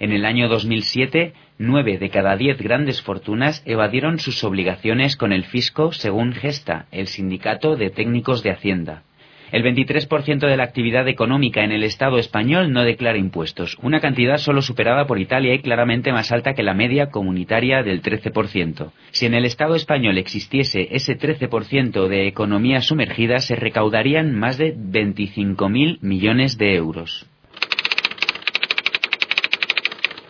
En 0.00 0.10
el 0.12 0.24
año 0.24 0.48
2007, 0.48 1.32
nueve 1.58 1.98
de 1.98 2.10
cada 2.10 2.36
diez 2.36 2.58
grandes 2.58 3.00
fortunas 3.00 3.62
evadieron 3.66 4.18
sus 4.18 4.42
obligaciones 4.42 5.16
con 5.16 5.32
el 5.32 5.44
fisco 5.44 5.92
según 5.92 6.32
Gesta, 6.32 6.86
el 6.90 7.06
sindicato 7.06 7.76
de 7.76 7.90
técnicos 7.90 8.42
de 8.42 8.50
Hacienda. 8.50 9.02
El 9.50 9.62
23% 9.62 10.46
de 10.46 10.56
la 10.56 10.64
actividad 10.64 11.08
económica 11.08 11.64
en 11.64 11.72
el 11.72 11.82
Estado 11.82 12.18
español 12.18 12.72
no 12.72 12.84
declara 12.84 13.16
impuestos, 13.16 13.78
una 13.82 14.00
cantidad 14.00 14.36
solo 14.36 14.60
superada 14.60 15.06
por 15.06 15.18
Italia 15.18 15.54
y 15.54 15.60
claramente 15.60 16.12
más 16.12 16.32
alta 16.32 16.52
que 16.52 16.62
la 16.62 16.74
media 16.74 17.10
comunitaria 17.10 17.82
del 17.82 18.02
13%. 18.02 18.92
Si 19.10 19.26
en 19.26 19.34
el 19.34 19.44
Estado 19.44 19.74
español 19.74 20.18
existiese 20.18 20.88
ese 20.90 21.18
13% 21.18 22.08
de 22.08 22.26
economía 22.26 22.82
sumergida, 22.82 23.38
se 23.38 23.56
recaudarían 23.56 24.34
más 24.34 24.58
de 24.58 24.76
25.000 24.76 25.98
millones 26.02 26.58
de 26.58 26.74
euros. 26.74 27.26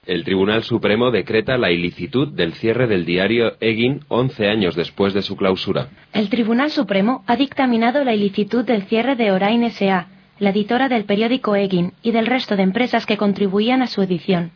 El 0.09 0.25
Tribunal 0.25 0.63
Supremo 0.63 1.11
decreta 1.11 1.59
la 1.59 1.71
ilicitud 1.71 2.29
del 2.29 2.55
cierre 2.55 2.87
del 2.87 3.05
diario 3.05 3.53
Egin 3.61 4.01
11 4.09 4.49
años 4.49 4.75
después 4.75 5.13
de 5.13 5.21
su 5.21 5.37
clausura. 5.37 5.91
El 6.15 6.31
Tribunal 6.31 6.71
Supremo 6.71 7.25
ha 7.27 7.37
dictaminado 7.37 8.03
la 8.05 8.15
ilicitud 8.15 8.65
del 8.65 8.85
cierre 8.85 9.17
de 9.17 9.33
Orain 9.33 9.65
S.A., 9.65 10.07
la 10.39 10.49
editora 10.49 10.89
del 10.89 11.05
periódico 11.05 11.57
Egin 11.57 11.93
y 12.03 12.13
del 12.13 12.25
resto 12.25 12.57
de 12.57 12.63
empresas 12.63 13.05
que 13.05 13.19
contribuían 13.19 13.83
a 13.83 13.87
su 13.87 14.01
edición. 14.01 14.51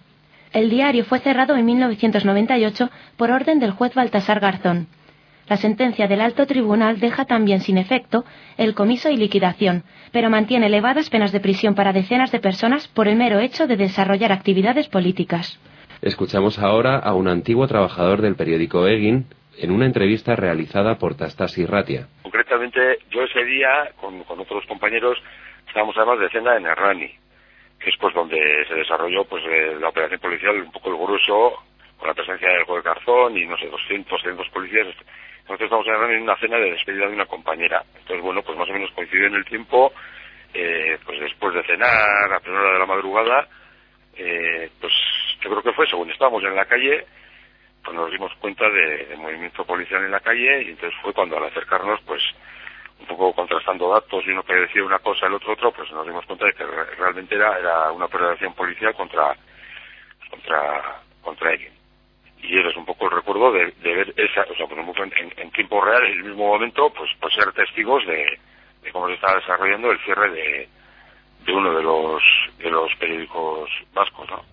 El 0.55 0.71
diario 0.71 1.05
fue 1.05 1.19
cerrado 1.19 1.55
en 1.55 1.67
1998 1.67 2.91
por 3.19 3.31
orden 3.31 3.59
del 3.59 3.73
juez 3.73 3.95
Baltasar 3.95 4.41
Garzón. 4.41 4.87
La 5.49 5.57
sentencia 5.57 6.07
del 6.07 6.21
alto 6.21 6.47
tribunal 6.47 7.01
deja 7.01 7.25
también 7.25 7.61
sin 7.61 7.79
efecto 7.79 8.25
el 8.57 8.75
comiso 8.75 9.11
y 9.11 9.17
liquidación, 9.17 9.83
pero 10.13 10.31
mantiene 10.31 10.67
elevadas 10.67 11.11
penas 11.11 11.33
de 11.33 11.41
prisión 11.41 11.75
para 11.75 11.93
decenas 11.93 12.31
de 12.31 12.41
personas 12.41 12.89
por 12.89 13.09
el 13.09 13.17
mero 13.17 13.39
hecho 13.39 13.67
de 13.67 13.77
desarrollar 13.77 14.33
actividades 14.33 14.89
políticas. 14.89 15.61
Escuchamos 16.01 16.59
ahora 16.59 16.99
a 16.99 17.15
un 17.15 17.29
antiguo 17.29 17.67
trabajador 17.67 18.23
del 18.23 18.35
periódico 18.37 18.87
Egin 18.87 19.27
en 19.59 19.71
una 19.71 19.87
entrevista 19.87 20.35
realizada 20.35 20.97
por 20.97 21.17
Tastas 21.17 21.57
Ratia. 21.69 22.09
Concretamente, 22.23 22.99
yo 23.11 23.23
ese 23.23 23.45
día, 23.45 23.91
con, 24.01 24.23
otros 24.27 24.65
compañeros, 24.67 25.19
estábamos 25.67 25.97
además 25.97 26.21
de 26.21 26.31
cena 26.31 26.57
en 26.57 26.67
Errani, 26.67 27.11
que 27.79 27.91
es 27.91 27.97
pues 28.01 28.15
donde 28.15 28.39
se 28.69 28.75
desarrolló 28.75 29.25
pues 29.25 29.45
eh, 29.47 29.77
la 29.81 29.89
operación 29.89 30.21
policial, 30.21 30.63
un 30.63 30.73
poco 30.73 30.91
el 30.91 30.97
grueso, 30.97 31.63
con 31.99 32.09
la 32.09 32.15
presencia 32.15 32.49
del 32.49 32.65
juez 32.65 32.83
Garzón 32.83 33.37
y 33.39 33.47
no 33.47 33.57
sé, 33.59 33.67
200, 33.69 34.11
200 34.11 34.49
policías 34.49 34.89
nosotros 35.49 35.85
estamos 35.85 36.11
en 36.11 36.23
una 36.23 36.37
cena 36.37 36.59
de 36.59 36.71
despedida 36.71 37.07
de 37.07 37.15
una 37.15 37.27
compañera. 37.27 37.83
Entonces, 37.99 38.23
bueno, 38.23 38.43
pues 38.43 38.57
más 38.57 38.69
o 38.69 38.73
menos 38.73 38.91
coincide 38.93 39.27
en 39.27 39.35
el 39.35 39.45
tiempo, 39.45 39.93
eh, 40.55 40.99
pues 41.05 41.21
después 41.21 41.55
de 41.55 41.65
cenar, 41.65 42.33
a 42.33 42.41
primera 42.41 42.63
hora 42.63 42.73
de 42.75 42.79
la 42.79 42.87
madrugada, 42.87 43.49
eh, 44.17 44.71
pues 44.81 44.93
yo 45.41 45.51
creo 45.51 45.63
que 45.63 45.73
fue 45.73 45.87
según 45.89 46.11
estábamos 46.11 46.43
en 46.45 46.55
la 46.55 46.65
calle, 46.65 47.05
pues 47.83 47.97
nos 47.97 48.11
dimos 48.11 48.33
cuenta 48.37 48.69
de, 48.71 49.17
movimiento 49.19 49.65
policial 49.65 50.05
en 50.05 50.13
la 50.13 50.21
calle 50.21 50.63
y 50.63 50.71
entonces 50.71 50.99
fue 51.03 51.13
cuando 51.13 51.37
al 51.37 51.45
acercarnos, 51.45 52.01
pues 52.03 52.23
un 53.01 53.07
poco 53.07 53.35
contrastando 53.35 53.91
datos 53.93 54.25
y 54.25 54.31
uno 54.31 54.45
que 54.45 54.55
decía 54.55 54.85
una 54.85 55.01
cosa, 55.01 55.27
el 55.27 55.35
otro 55.35 55.55
otro, 55.55 55.73
pues 55.73 55.91
nos 55.91 56.07
dimos 56.07 56.25
cuenta 56.25 56.47
de 56.47 56.53
que 56.53 56.65
realmente 56.65 57.35
era, 57.35 57.59
era 57.59 57.91
una 57.91 58.05
operación 58.05 58.55
policial 58.55 58.95
contra 58.95 59.37
contra 60.31 61.01
contra 61.21 61.51
alguien 61.51 61.82
y 62.43 62.59
es 62.59 62.77
un 62.77 62.85
poco 62.85 63.07
el 63.07 63.13
recuerdo 63.13 63.53
de, 63.53 63.73
ver 63.83 64.13
esa, 64.17 64.43
o 64.43 64.55
sea, 64.57 64.67
por 64.67 64.79
ejemplo, 64.79 65.05
en, 65.05 65.33
en, 65.37 65.51
tiempo 65.53 65.81
real, 65.81 66.05
en 66.05 66.13
el 66.13 66.25
mismo 66.25 66.49
momento, 66.49 66.93
pues, 66.97 67.11
pues 67.21 67.33
ser 67.35 67.53
testigos 67.53 68.05
de, 68.07 68.39
cómo 68.93 69.09
se 69.09 69.15
está 69.15 69.35
desarrollando 69.37 69.93
el 69.93 69.99
cierre 70.01 70.31
de, 70.31 70.69
de 71.47 71.53
uno 71.53 71.75
de 71.75 71.83
los, 71.83 72.23
de 72.59 72.71
los 72.71 72.91
periódicos 72.97 73.71
vascos, 73.95 74.29
¿no? 74.29 74.53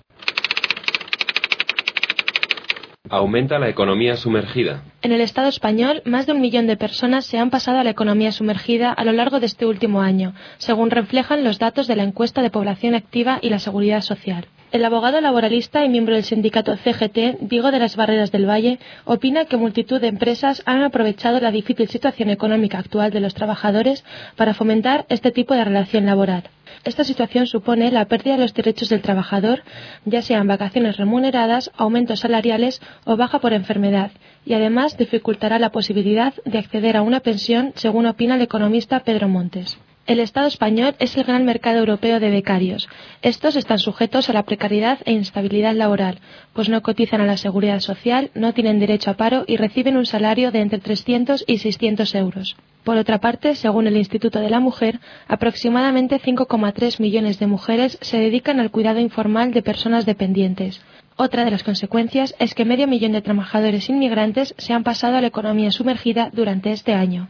Aumenta 3.11 3.57
la 3.57 3.69
economía 3.69 4.15
sumergida. 4.17 4.83
En 5.01 5.11
el 5.11 5.21
Estado 5.21 5.47
español, 5.47 6.03
más 6.05 6.27
de 6.27 6.33
un 6.33 6.41
millón 6.41 6.67
de 6.67 6.77
personas 6.77 7.25
se 7.25 7.39
han 7.39 7.49
pasado 7.49 7.79
a 7.79 7.83
la 7.83 7.89
economía 7.89 8.31
sumergida 8.31 8.93
a 8.93 9.03
lo 9.03 9.13
largo 9.13 9.39
de 9.39 9.47
este 9.47 9.65
último 9.65 10.01
año, 10.01 10.33
según 10.59 10.91
reflejan 10.91 11.43
los 11.43 11.57
datos 11.57 11.87
de 11.87 11.95
la 11.95 12.03
encuesta 12.03 12.43
de 12.43 12.51
población 12.51 12.93
activa 12.93 13.39
y 13.41 13.49
la 13.49 13.57
seguridad 13.57 14.01
social. 14.01 14.45
El 14.71 14.85
abogado 14.85 15.19
laboralista 15.19 15.83
y 15.83 15.89
miembro 15.89 16.13
del 16.13 16.23
sindicato 16.23 16.77
CGT, 16.77 17.39
Diego 17.41 17.71
de 17.71 17.79
las 17.79 17.95
Barreras 17.95 18.31
del 18.31 18.47
Valle, 18.47 18.77
opina 19.03 19.45
que 19.45 19.57
multitud 19.57 19.99
de 19.99 20.09
empresas 20.09 20.61
han 20.67 20.83
aprovechado 20.83 21.39
la 21.39 21.49
difícil 21.49 21.87
situación 21.87 22.29
económica 22.29 22.77
actual 22.77 23.09
de 23.09 23.19
los 23.19 23.33
trabajadores 23.33 24.05
para 24.35 24.53
fomentar 24.53 25.07
este 25.09 25.31
tipo 25.31 25.55
de 25.55 25.63
relación 25.63 26.05
laboral. 26.05 26.43
Esta 26.83 27.03
situación 27.03 27.47
supone 27.47 27.89
la 27.89 28.05
pérdida 28.05 28.35
de 28.35 28.41
los 28.41 28.53
derechos 28.53 28.89
del 28.89 29.01
trabajador, 29.01 29.63
ya 30.05 30.21
sean 30.21 30.47
vacaciones 30.47 30.97
remuneradas, 30.97 31.71
aumentos 31.75 32.19
salariales 32.19 32.79
o 33.05 33.17
baja 33.17 33.39
por 33.39 33.53
enfermedad, 33.53 34.11
y 34.45 34.53
además 34.53 34.97
dificultará 34.97 35.57
la 35.57 35.71
posibilidad 35.71 36.35
de 36.45 36.59
acceder 36.59 36.95
a 36.95 37.01
una 37.01 37.21
pensión, 37.21 37.73
según 37.73 38.05
opina 38.05 38.35
el 38.35 38.43
economista 38.43 38.99
Pedro 38.99 39.29
Montes. 39.29 39.79
El 40.09 40.19
Estado 40.19 40.47
español 40.47 40.95
es 40.97 41.15
el 41.17 41.23
gran 41.23 41.45
mercado 41.45 41.77
europeo 41.77 42.19
de 42.19 42.31
becarios. 42.31 42.89
Estos 43.21 43.55
están 43.55 43.77
sujetos 43.77 44.27
a 44.27 44.33
la 44.33 44.41
precariedad 44.41 44.97
e 45.05 45.11
instabilidad 45.11 45.75
laboral, 45.75 46.17
pues 46.53 46.67
no 46.67 46.81
cotizan 46.81 47.21
a 47.21 47.27
la 47.27 47.37
seguridad 47.37 47.79
social, 47.79 48.31
no 48.33 48.51
tienen 48.55 48.79
derecho 48.79 49.11
a 49.11 49.13
paro 49.13 49.43
y 49.45 49.57
reciben 49.57 49.97
un 49.97 50.07
salario 50.07 50.49
de 50.49 50.61
entre 50.61 50.79
300 50.79 51.43
y 51.45 51.59
600 51.59 52.15
euros. 52.15 52.55
Por 52.83 52.97
otra 52.97 53.19
parte, 53.19 53.53
según 53.53 53.85
el 53.85 53.97
Instituto 53.97 54.39
de 54.39 54.49
la 54.49 54.59
Mujer, 54.59 54.99
aproximadamente 55.27 56.19
5,3 56.19 56.99
millones 56.99 57.37
de 57.37 57.45
mujeres 57.45 57.99
se 58.01 58.17
dedican 58.17 58.59
al 58.59 58.71
cuidado 58.71 58.99
informal 58.99 59.53
de 59.53 59.61
personas 59.61 60.07
dependientes. 60.07 60.81
Otra 61.17 61.45
de 61.45 61.51
las 61.51 61.61
consecuencias 61.61 62.33
es 62.39 62.55
que 62.55 62.65
medio 62.65 62.87
millón 62.87 63.11
de 63.11 63.21
trabajadores 63.21 63.87
inmigrantes 63.89 64.55
se 64.57 64.73
han 64.73 64.83
pasado 64.83 65.17
a 65.17 65.21
la 65.21 65.27
economía 65.27 65.69
sumergida 65.69 66.31
durante 66.33 66.71
este 66.71 66.95
año. 66.95 67.29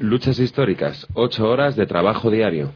Luchas 0.00 0.40
históricas, 0.40 1.06
ocho 1.14 1.48
horas 1.48 1.76
de 1.76 1.86
trabajo 1.86 2.28
diario. 2.28 2.72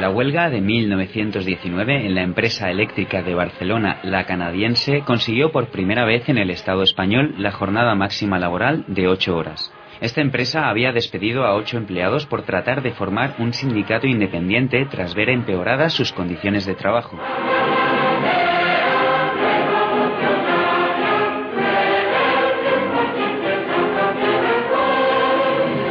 La 0.00 0.10
huelga 0.10 0.50
de 0.50 0.60
1919 0.60 2.06
en 2.06 2.16
la 2.16 2.22
empresa 2.22 2.70
eléctrica 2.70 3.22
de 3.22 3.34
Barcelona, 3.34 4.00
la 4.02 4.26
canadiense, 4.26 5.02
consiguió 5.02 5.52
por 5.52 5.68
primera 5.68 6.04
vez 6.04 6.28
en 6.28 6.38
el 6.38 6.50
Estado 6.50 6.82
español 6.82 7.36
la 7.38 7.52
jornada 7.52 7.94
máxima 7.94 8.40
laboral 8.40 8.84
de 8.88 9.06
ocho 9.06 9.36
horas. 9.36 9.72
Esta 10.00 10.22
empresa 10.22 10.68
había 10.68 10.92
despedido 10.92 11.44
a 11.44 11.54
ocho 11.54 11.76
empleados 11.76 12.26
por 12.26 12.42
tratar 12.42 12.82
de 12.82 12.90
formar 12.90 13.36
un 13.38 13.52
sindicato 13.52 14.08
independiente 14.08 14.86
tras 14.90 15.14
ver 15.14 15.28
empeoradas 15.28 15.92
sus 15.92 16.10
condiciones 16.12 16.66
de 16.66 16.74
trabajo. 16.74 17.16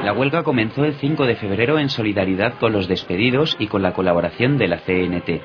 La 0.10 0.16
huelga 0.16 0.42
comenzó 0.42 0.86
el 0.86 0.96
5 0.96 1.28
de 1.28 1.36
febrero 1.36 1.78
en 1.78 1.88
solidaridad 1.88 2.56
con 2.60 2.74
los 2.74 2.88
despedidos 2.88 3.56
y 3.60 3.68
con 3.68 3.84
la 3.84 3.94
colaboración 3.94 4.58
de 4.58 4.68
la 4.68 4.80
CNT. 4.80 5.44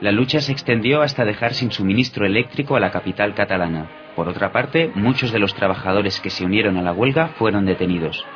La 0.00 0.10
lucha 0.10 0.40
se 0.40 0.50
extendió 0.50 1.02
hasta 1.02 1.24
dejar 1.24 1.54
sin 1.54 1.70
suministro 1.70 2.26
eléctrico 2.26 2.74
a 2.74 2.80
la 2.80 2.90
capital 2.90 3.34
catalana. 3.34 3.88
Por 4.16 4.28
otra 4.28 4.50
parte, 4.50 4.90
muchos 4.96 5.30
de 5.30 5.38
los 5.38 5.54
trabajadores 5.54 6.18
que 6.18 6.28
se 6.28 6.44
unieron 6.44 6.76
a 6.76 6.82
la 6.82 6.92
huelga 6.92 7.28
fueron 7.38 7.66
detenidos. 7.66 8.26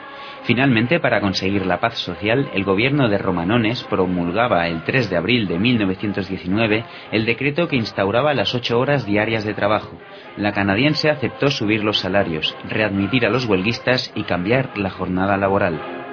Finalmente, 0.44 1.00
para 1.00 1.22
conseguir 1.22 1.64
la 1.64 1.80
paz 1.80 1.94
social, 1.94 2.50
el 2.52 2.64
gobierno 2.64 3.08
de 3.08 3.16
Romanones 3.16 3.82
promulgaba 3.84 4.68
el 4.68 4.84
3 4.84 5.08
de 5.08 5.16
abril 5.16 5.48
de 5.48 5.58
1919 5.58 6.84
el 7.12 7.24
decreto 7.24 7.66
que 7.66 7.76
instauraba 7.76 8.34
las 8.34 8.54
ocho 8.54 8.78
horas 8.78 9.06
diarias 9.06 9.44
de 9.44 9.54
trabajo. 9.54 9.98
La 10.36 10.52
canadiense 10.52 11.08
aceptó 11.08 11.48
subir 11.48 11.82
los 11.82 12.00
salarios, 12.00 12.54
readmitir 12.68 13.24
a 13.24 13.30
los 13.30 13.46
huelguistas 13.46 14.12
y 14.14 14.24
cambiar 14.24 14.76
la 14.76 14.90
jornada 14.90 15.38
laboral. 15.38 16.03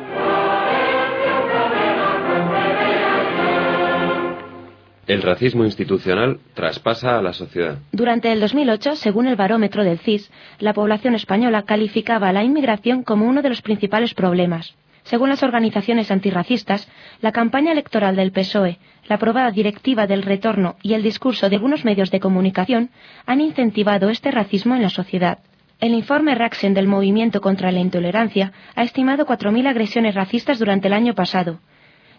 El 5.11 5.23
racismo 5.23 5.65
institucional 5.65 6.39
traspasa 6.53 7.19
a 7.19 7.21
la 7.21 7.33
sociedad. 7.33 7.79
Durante 7.91 8.31
el 8.31 8.39
2008, 8.39 8.95
según 8.95 9.27
el 9.27 9.35
barómetro 9.35 9.83
del 9.83 9.99
CIS, 9.99 10.31
la 10.57 10.73
población 10.73 11.15
española 11.15 11.63
calificaba 11.63 12.29
a 12.29 12.31
la 12.31 12.45
inmigración 12.45 13.03
como 13.03 13.27
uno 13.27 13.41
de 13.41 13.49
los 13.49 13.61
principales 13.61 14.13
problemas. 14.13 14.73
Según 15.03 15.27
las 15.27 15.43
organizaciones 15.43 16.11
antirracistas, 16.11 16.89
la 17.19 17.33
campaña 17.33 17.73
electoral 17.73 18.15
del 18.15 18.31
PSOE, 18.31 18.79
la 19.09 19.15
aprobada 19.15 19.51
directiva 19.51 20.07
del 20.07 20.23
retorno 20.23 20.77
y 20.81 20.93
el 20.93 21.03
discurso 21.03 21.49
de 21.49 21.57
algunos 21.57 21.83
medios 21.83 22.09
de 22.09 22.21
comunicación 22.21 22.89
han 23.25 23.41
incentivado 23.41 24.11
este 24.11 24.31
racismo 24.31 24.77
en 24.77 24.81
la 24.81 24.89
sociedad. 24.89 25.39
El 25.81 25.93
informe 25.93 26.35
Raxen 26.35 26.73
del 26.73 26.87
Movimiento 26.87 27.41
contra 27.41 27.73
la 27.73 27.81
Intolerancia 27.81 28.53
ha 28.75 28.83
estimado 28.83 29.25
4.000 29.25 29.67
agresiones 29.67 30.15
racistas 30.15 30.57
durante 30.57 30.87
el 30.87 30.93
año 30.93 31.15
pasado, 31.15 31.59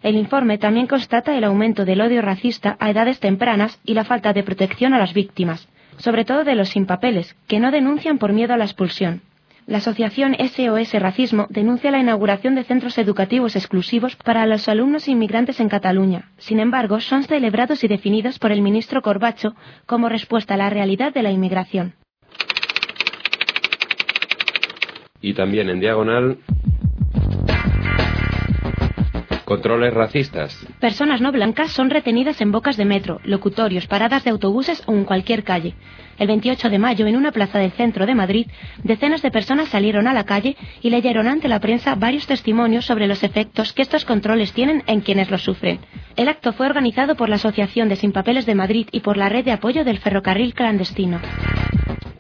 el 0.02 0.16
informe 0.16 0.58
también 0.58 0.86
constata 0.86 1.36
el 1.36 1.44
aumento 1.44 1.84
del 1.84 2.00
odio 2.00 2.22
racista 2.22 2.76
a 2.80 2.90
edades 2.90 3.20
tempranas 3.20 3.80
y 3.84 3.94
la 3.94 4.04
falta 4.04 4.32
de 4.32 4.42
protección 4.42 4.94
a 4.94 4.98
las 4.98 5.14
víctimas, 5.14 5.68
sobre 5.96 6.24
todo 6.24 6.44
de 6.44 6.54
los 6.54 6.70
sin 6.70 6.86
papeles, 6.86 7.36
que 7.46 7.60
no 7.60 7.70
denuncian 7.70 8.18
por 8.18 8.32
miedo 8.32 8.52
a 8.54 8.56
la 8.56 8.64
expulsión. 8.64 9.22
La 9.64 9.78
asociación 9.78 10.34
SOS 10.34 10.94
Racismo 10.94 11.46
denuncia 11.48 11.92
la 11.92 12.00
inauguración 12.00 12.56
de 12.56 12.64
centros 12.64 12.98
educativos 12.98 13.54
exclusivos 13.54 14.16
para 14.16 14.44
los 14.44 14.68
alumnos 14.68 15.06
inmigrantes 15.06 15.60
en 15.60 15.68
Cataluña. 15.68 16.30
Sin 16.38 16.58
embargo, 16.58 16.98
son 16.98 17.22
celebrados 17.22 17.84
y 17.84 17.88
definidos 17.88 18.40
por 18.40 18.50
el 18.50 18.60
ministro 18.60 19.02
Corbacho 19.02 19.54
como 19.86 20.08
respuesta 20.08 20.54
a 20.54 20.56
la 20.56 20.68
realidad 20.68 21.14
de 21.14 21.22
la 21.22 21.30
inmigración. 21.30 21.94
Y 25.20 25.34
también 25.34 25.70
en 25.70 25.78
diagonal 25.78 26.38
Controles 29.52 29.92
racistas. 29.92 30.66
Personas 30.80 31.20
no 31.20 31.30
blancas 31.30 31.72
son 31.72 31.90
retenidas 31.90 32.40
en 32.40 32.52
bocas 32.52 32.78
de 32.78 32.86
metro, 32.86 33.20
locutorios, 33.22 33.86
paradas 33.86 34.24
de 34.24 34.30
autobuses 34.30 34.82
o 34.86 34.92
en 34.92 35.04
cualquier 35.04 35.44
calle. 35.44 35.74
El 36.18 36.28
28 36.28 36.70
de 36.70 36.78
mayo, 36.78 37.06
en 37.06 37.16
una 37.16 37.32
plaza 37.32 37.58
del 37.58 37.70
centro 37.72 38.06
de 38.06 38.14
Madrid, 38.14 38.46
decenas 38.82 39.20
de 39.20 39.30
personas 39.30 39.68
salieron 39.68 40.08
a 40.08 40.14
la 40.14 40.24
calle 40.24 40.56
y 40.80 40.88
leyeron 40.88 41.28
ante 41.28 41.48
la 41.48 41.60
prensa 41.60 41.94
varios 41.96 42.26
testimonios 42.26 42.86
sobre 42.86 43.06
los 43.06 43.22
efectos 43.22 43.74
que 43.74 43.82
estos 43.82 44.06
controles 44.06 44.54
tienen 44.54 44.84
en 44.86 45.02
quienes 45.02 45.30
los 45.30 45.42
sufren. 45.42 45.80
El 46.16 46.30
acto 46.30 46.54
fue 46.54 46.64
organizado 46.64 47.14
por 47.14 47.28
la 47.28 47.36
Asociación 47.36 47.90
de 47.90 47.96
Sin 47.96 48.12
Papeles 48.12 48.46
de 48.46 48.54
Madrid 48.54 48.86
y 48.90 49.00
por 49.00 49.18
la 49.18 49.28
Red 49.28 49.44
de 49.44 49.52
Apoyo 49.52 49.84
del 49.84 49.98
Ferrocarril 49.98 50.54
Clandestino. 50.54 51.20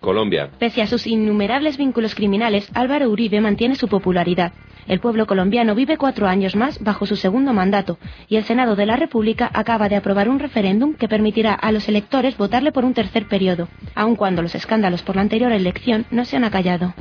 Colombia. 0.02 0.50
Pese 0.58 0.82
a 0.82 0.86
sus 0.86 1.06
innumerables 1.06 1.78
vínculos 1.78 2.14
criminales, 2.14 2.68
Álvaro 2.74 3.08
Uribe 3.08 3.40
mantiene 3.40 3.76
su 3.76 3.88
popularidad. 3.88 4.52
El 4.86 5.00
pueblo 5.00 5.26
colombiano 5.26 5.74
vive 5.74 5.96
cuatro 5.96 6.26
años 6.26 6.56
más 6.56 6.82
bajo 6.82 7.06
su 7.06 7.16
segundo 7.16 7.52
mandato 7.52 7.98
y 8.28 8.36
el 8.36 8.44
Senado 8.44 8.74
de 8.74 8.84
la 8.84 8.96
República 8.96 9.48
acaba 9.54 9.88
de 9.88 9.96
aprobar 9.96 10.28
un 10.28 10.40
referéndum 10.40 10.94
que 10.94 11.08
permitirá 11.08 11.54
a 11.54 11.72
los 11.72 11.88
electores 11.88 12.36
votarle 12.36 12.72
por 12.72 12.84
un 12.84 12.92
tercer 12.92 13.28
periodo, 13.28 13.68
aun 13.94 14.16
cuando 14.16 14.42
los 14.42 14.54
escándalos 14.54 15.02
por 15.02 15.16
la 15.16 15.22
anterior 15.22 15.52
elección 15.52 16.04
no 16.10 16.24
se 16.24 16.36
han 16.36 16.44
acallado. 16.44 16.94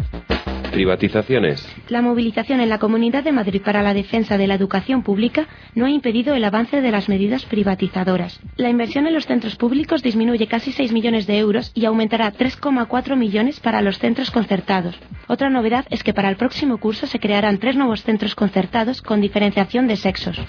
Privatizaciones. 0.72 1.68
La 1.90 2.02
movilización 2.02 2.62
en 2.62 2.70
la 2.70 2.80
Comunidad 2.80 3.24
de 3.24 3.34
Madrid 3.34 3.62
para 3.64 3.84
la 3.84 3.94
defensa 3.94 4.38
de 4.38 4.48
la 4.48 4.56
educación 4.56 5.04
pública 5.04 5.48
no 5.76 5.86
ha 5.86 5.90
impedido 5.90 6.34
el 6.34 6.46
avance 6.46 6.80
de 6.80 6.92
las 6.92 7.10
medidas 7.10 7.46
privatizadoras. 7.46 8.40
La 8.56 8.70
inversión 8.70 9.06
en 9.06 9.14
los 9.14 9.26
centros 9.26 9.58
públicos 9.58 10.02
disminuye 10.02 10.48
casi 10.48 10.72
6 10.72 10.94
millones 10.94 11.28
de 11.28 11.38
euros 11.38 11.72
y 11.76 11.86
aumentará 11.86 12.32
3,4 12.32 13.18
millones 13.18 13.60
para 13.60 13.82
los 13.82 14.00
centros 14.00 14.32
concertados. 14.32 14.98
Otra 15.28 15.50
novedad 15.50 15.86
es 15.90 16.04
que 16.04 16.14
para 16.14 16.30
el 16.30 16.36
próximo 16.36 16.78
curso 16.78 17.08
se 17.08 17.20
crearán 17.20 17.58
tres 17.58 17.76
nuevos 17.76 18.04
centros 18.04 18.36
concertados 18.36 19.02
con 19.02 19.22
diferenciación 19.22 19.88
de 19.88 19.96
sexos. 19.96 20.40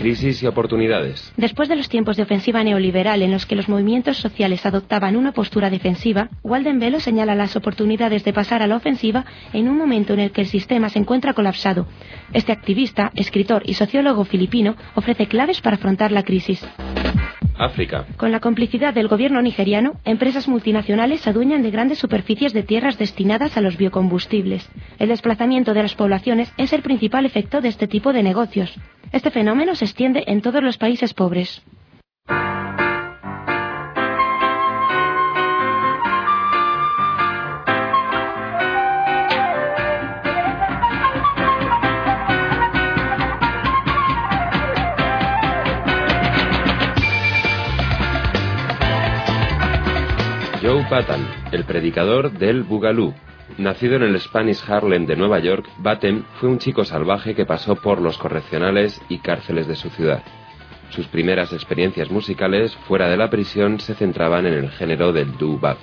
Crisis 0.00 0.42
y 0.42 0.46
oportunidades. 0.46 1.30
Después 1.36 1.68
de 1.68 1.76
los 1.76 1.90
tiempos 1.90 2.16
de 2.16 2.22
ofensiva 2.22 2.64
neoliberal 2.64 3.20
en 3.20 3.30
los 3.30 3.44
que 3.44 3.54
los 3.54 3.68
movimientos 3.68 4.16
sociales 4.16 4.64
adoptaban 4.64 5.14
una 5.14 5.32
postura 5.32 5.68
defensiva, 5.68 6.30
Walden 6.42 6.78
Velo 6.78 7.00
señala 7.00 7.34
las 7.34 7.54
oportunidades 7.54 8.24
de 8.24 8.32
pasar 8.32 8.62
a 8.62 8.66
la 8.66 8.76
ofensiva 8.76 9.26
en 9.52 9.68
un 9.68 9.76
momento 9.76 10.14
en 10.14 10.20
el 10.20 10.30
que 10.30 10.40
el 10.40 10.46
sistema 10.46 10.88
se 10.88 11.00
encuentra 11.00 11.34
colapsado. 11.34 11.86
Este 12.32 12.50
activista, 12.50 13.10
escritor 13.14 13.62
y 13.66 13.74
sociólogo 13.74 14.24
filipino 14.24 14.74
ofrece 14.94 15.26
claves 15.26 15.60
para 15.60 15.76
afrontar 15.76 16.12
la 16.12 16.22
crisis. 16.22 16.66
África. 17.60 18.06
Con 18.16 18.32
la 18.32 18.40
complicidad 18.40 18.94
del 18.94 19.08
gobierno 19.08 19.42
nigeriano, 19.42 20.00
empresas 20.06 20.48
multinacionales 20.48 21.20
se 21.20 21.28
adueñan 21.28 21.62
de 21.62 21.70
grandes 21.70 21.98
superficies 21.98 22.54
de 22.54 22.62
tierras 22.62 22.96
destinadas 22.96 23.58
a 23.58 23.60
los 23.60 23.76
biocombustibles. 23.90 24.68
El 24.98 25.08
desplazamiento 25.08 25.74
de 25.74 25.82
las 25.82 25.94
poblaciones 25.94 26.52
es 26.56 26.72
el 26.72 26.82
principal 26.82 27.26
efecto 27.26 27.60
de 27.60 27.68
este 27.68 27.88
tipo 27.88 28.12
de 28.12 28.22
negocios. 28.22 28.74
Este 29.12 29.30
fenómeno 29.30 29.74
se 29.74 29.84
extiende 29.84 30.24
en 30.26 30.40
todos 30.40 30.62
los 30.62 30.78
países 30.78 31.12
pobres. 31.14 31.62
Joe 50.62 50.86
Batten, 50.90 51.26
el 51.52 51.64
predicador 51.64 52.30
del 52.32 52.62
Boogaloo. 52.62 53.14
Nacido 53.58 53.96
en 53.96 54.02
el 54.02 54.18
Spanish 54.20 54.62
Harlem 54.66 55.06
de 55.06 55.16
Nueva 55.16 55.38
York, 55.38 55.68
Batten 55.78 56.24
fue 56.34 56.48
un 56.48 56.58
chico 56.58 56.84
salvaje 56.84 57.34
que 57.34 57.46
pasó 57.46 57.76
por 57.76 58.00
los 58.00 58.16
correccionales 58.16 59.00
y 59.08 59.18
cárceles 59.18 59.66
de 59.66 59.76
su 59.76 59.90
ciudad. 59.90 60.22
Sus 60.90 61.06
primeras 61.06 61.52
experiencias 61.52 62.10
musicales 62.10 62.74
fuera 62.88 63.08
de 63.08 63.16
la 63.16 63.30
prisión 63.30 63.78
se 63.80 63.94
centraban 63.94 64.46
en 64.46 64.54
el 64.54 64.70
género 64.70 65.12
del 65.12 65.36
doo-wop, 65.36 65.76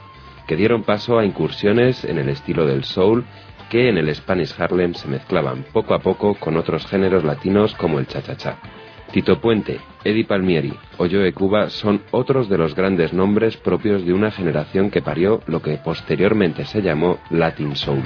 que 0.47 0.55
dieron 0.55 0.83
paso 0.83 1.19
a 1.19 1.25
incursiones 1.25 2.03
en 2.03 2.17
el 2.17 2.29
estilo 2.29 2.65
del 2.65 2.83
soul 2.83 3.25
que 3.69 3.89
en 3.89 3.97
el 3.97 4.13
Spanish 4.15 4.53
Harlem 4.57 4.93
se 4.93 5.07
mezclaban 5.07 5.65
poco 5.73 5.93
a 5.93 5.99
poco 5.99 6.35
con 6.35 6.57
otros 6.57 6.85
géneros 6.87 7.23
latinos 7.23 7.75
como 7.75 7.99
el 7.99 8.07
cha-cha-cha. 8.07 8.57
Tito 9.11 9.39
Puente, 9.39 9.79
Eddie 10.03 10.25
Palmieri 10.25 10.73
o 10.97 11.07
Joe 11.09 11.31
Cuba 11.33 11.69
son 11.69 12.01
otros 12.11 12.49
de 12.49 12.57
los 12.57 12.75
grandes 12.75 13.13
nombres 13.13 13.55
propios 13.57 14.05
de 14.05 14.13
una 14.13 14.31
generación 14.31 14.91
que 14.91 15.01
parió 15.01 15.41
lo 15.47 15.61
que 15.61 15.77
posteriormente 15.77 16.65
se 16.65 16.81
llamó 16.81 17.19
Latin 17.29 17.75
Soul. 17.75 18.03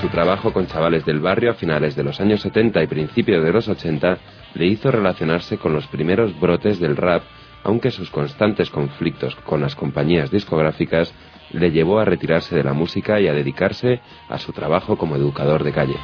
Su 0.00 0.08
trabajo 0.08 0.52
con 0.52 0.66
chavales 0.66 1.04
del 1.04 1.20
barrio 1.20 1.50
a 1.50 1.54
finales 1.54 1.94
de 1.94 2.04
los 2.04 2.20
años 2.20 2.40
70 2.40 2.82
y 2.82 2.86
principios 2.86 3.44
de 3.44 3.52
los 3.52 3.68
80 3.68 4.18
le 4.54 4.66
hizo 4.66 4.90
relacionarse 4.90 5.58
con 5.58 5.72
los 5.72 5.86
primeros 5.88 6.38
brotes 6.40 6.80
del 6.80 6.96
rap, 6.96 7.22
aunque 7.64 7.90
sus 7.90 8.10
constantes 8.10 8.70
conflictos 8.70 9.34
con 9.36 9.60
las 9.60 9.74
compañías 9.74 10.30
discográficas 10.30 11.14
le 11.52 11.70
llevó 11.70 11.98
a 11.98 12.04
retirarse 12.04 12.54
de 12.54 12.64
la 12.64 12.72
música 12.72 13.20
y 13.20 13.28
a 13.28 13.32
dedicarse 13.32 14.00
a 14.28 14.38
su 14.38 14.52
trabajo 14.52 14.96
como 14.96 15.16
educador 15.16 15.64
de 15.64 15.72
calle. 15.72 15.96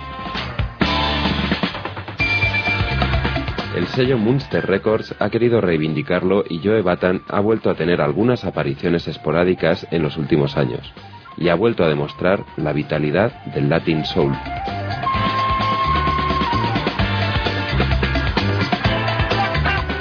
El 3.74 3.86
sello 3.86 4.18
Munster 4.18 4.66
Records 4.66 5.14
ha 5.18 5.30
querido 5.30 5.62
reivindicarlo 5.62 6.44
y 6.46 6.58
Joe 6.58 6.82
Batan 6.82 7.22
ha 7.28 7.40
vuelto 7.40 7.70
a 7.70 7.74
tener 7.74 8.02
algunas 8.02 8.44
apariciones 8.44 9.08
esporádicas 9.08 9.86
en 9.90 10.02
los 10.02 10.18
últimos 10.18 10.58
años 10.58 10.92
y 11.38 11.48
ha 11.48 11.54
vuelto 11.54 11.82
a 11.82 11.88
demostrar 11.88 12.44
la 12.58 12.74
vitalidad 12.74 13.32
del 13.46 13.70
Latin 13.70 14.04
Soul. 14.04 14.34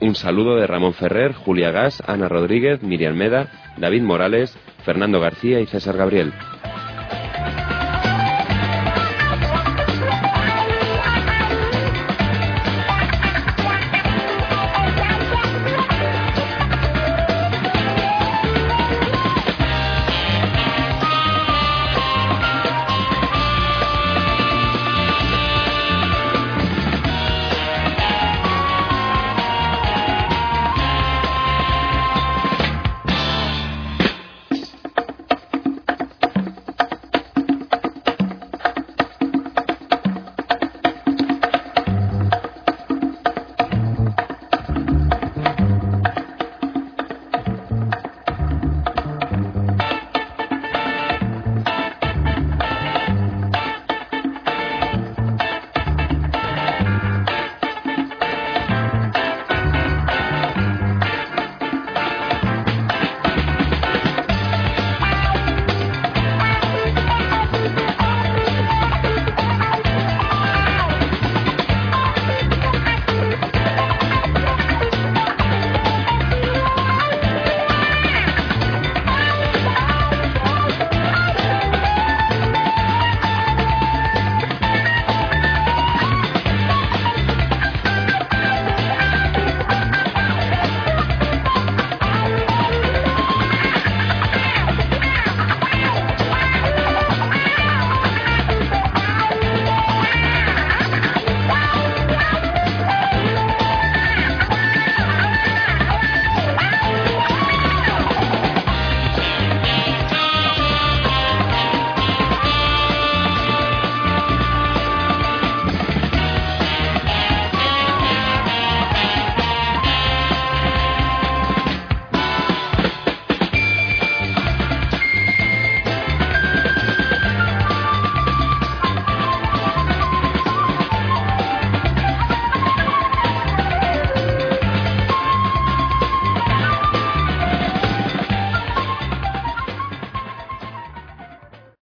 Un 0.00 0.14
saludo 0.14 0.56
de 0.56 0.66
Ramón 0.66 0.92
Ferrer, 0.92 1.32
Julia 1.32 1.70
Gas, 1.70 2.02
Ana 2.06 2.28
Rodríguez, 2.28 2.82
Miriam 2.82 3.16
Meda, 3.16 3.48
David 3.78 4.02
Morales, 4.02 4.54
Fernando 4.84 5.20
García 5.20 5.60
y 5.60 5.66
César 5.66 5.96
Gabriel. 5.96 6.34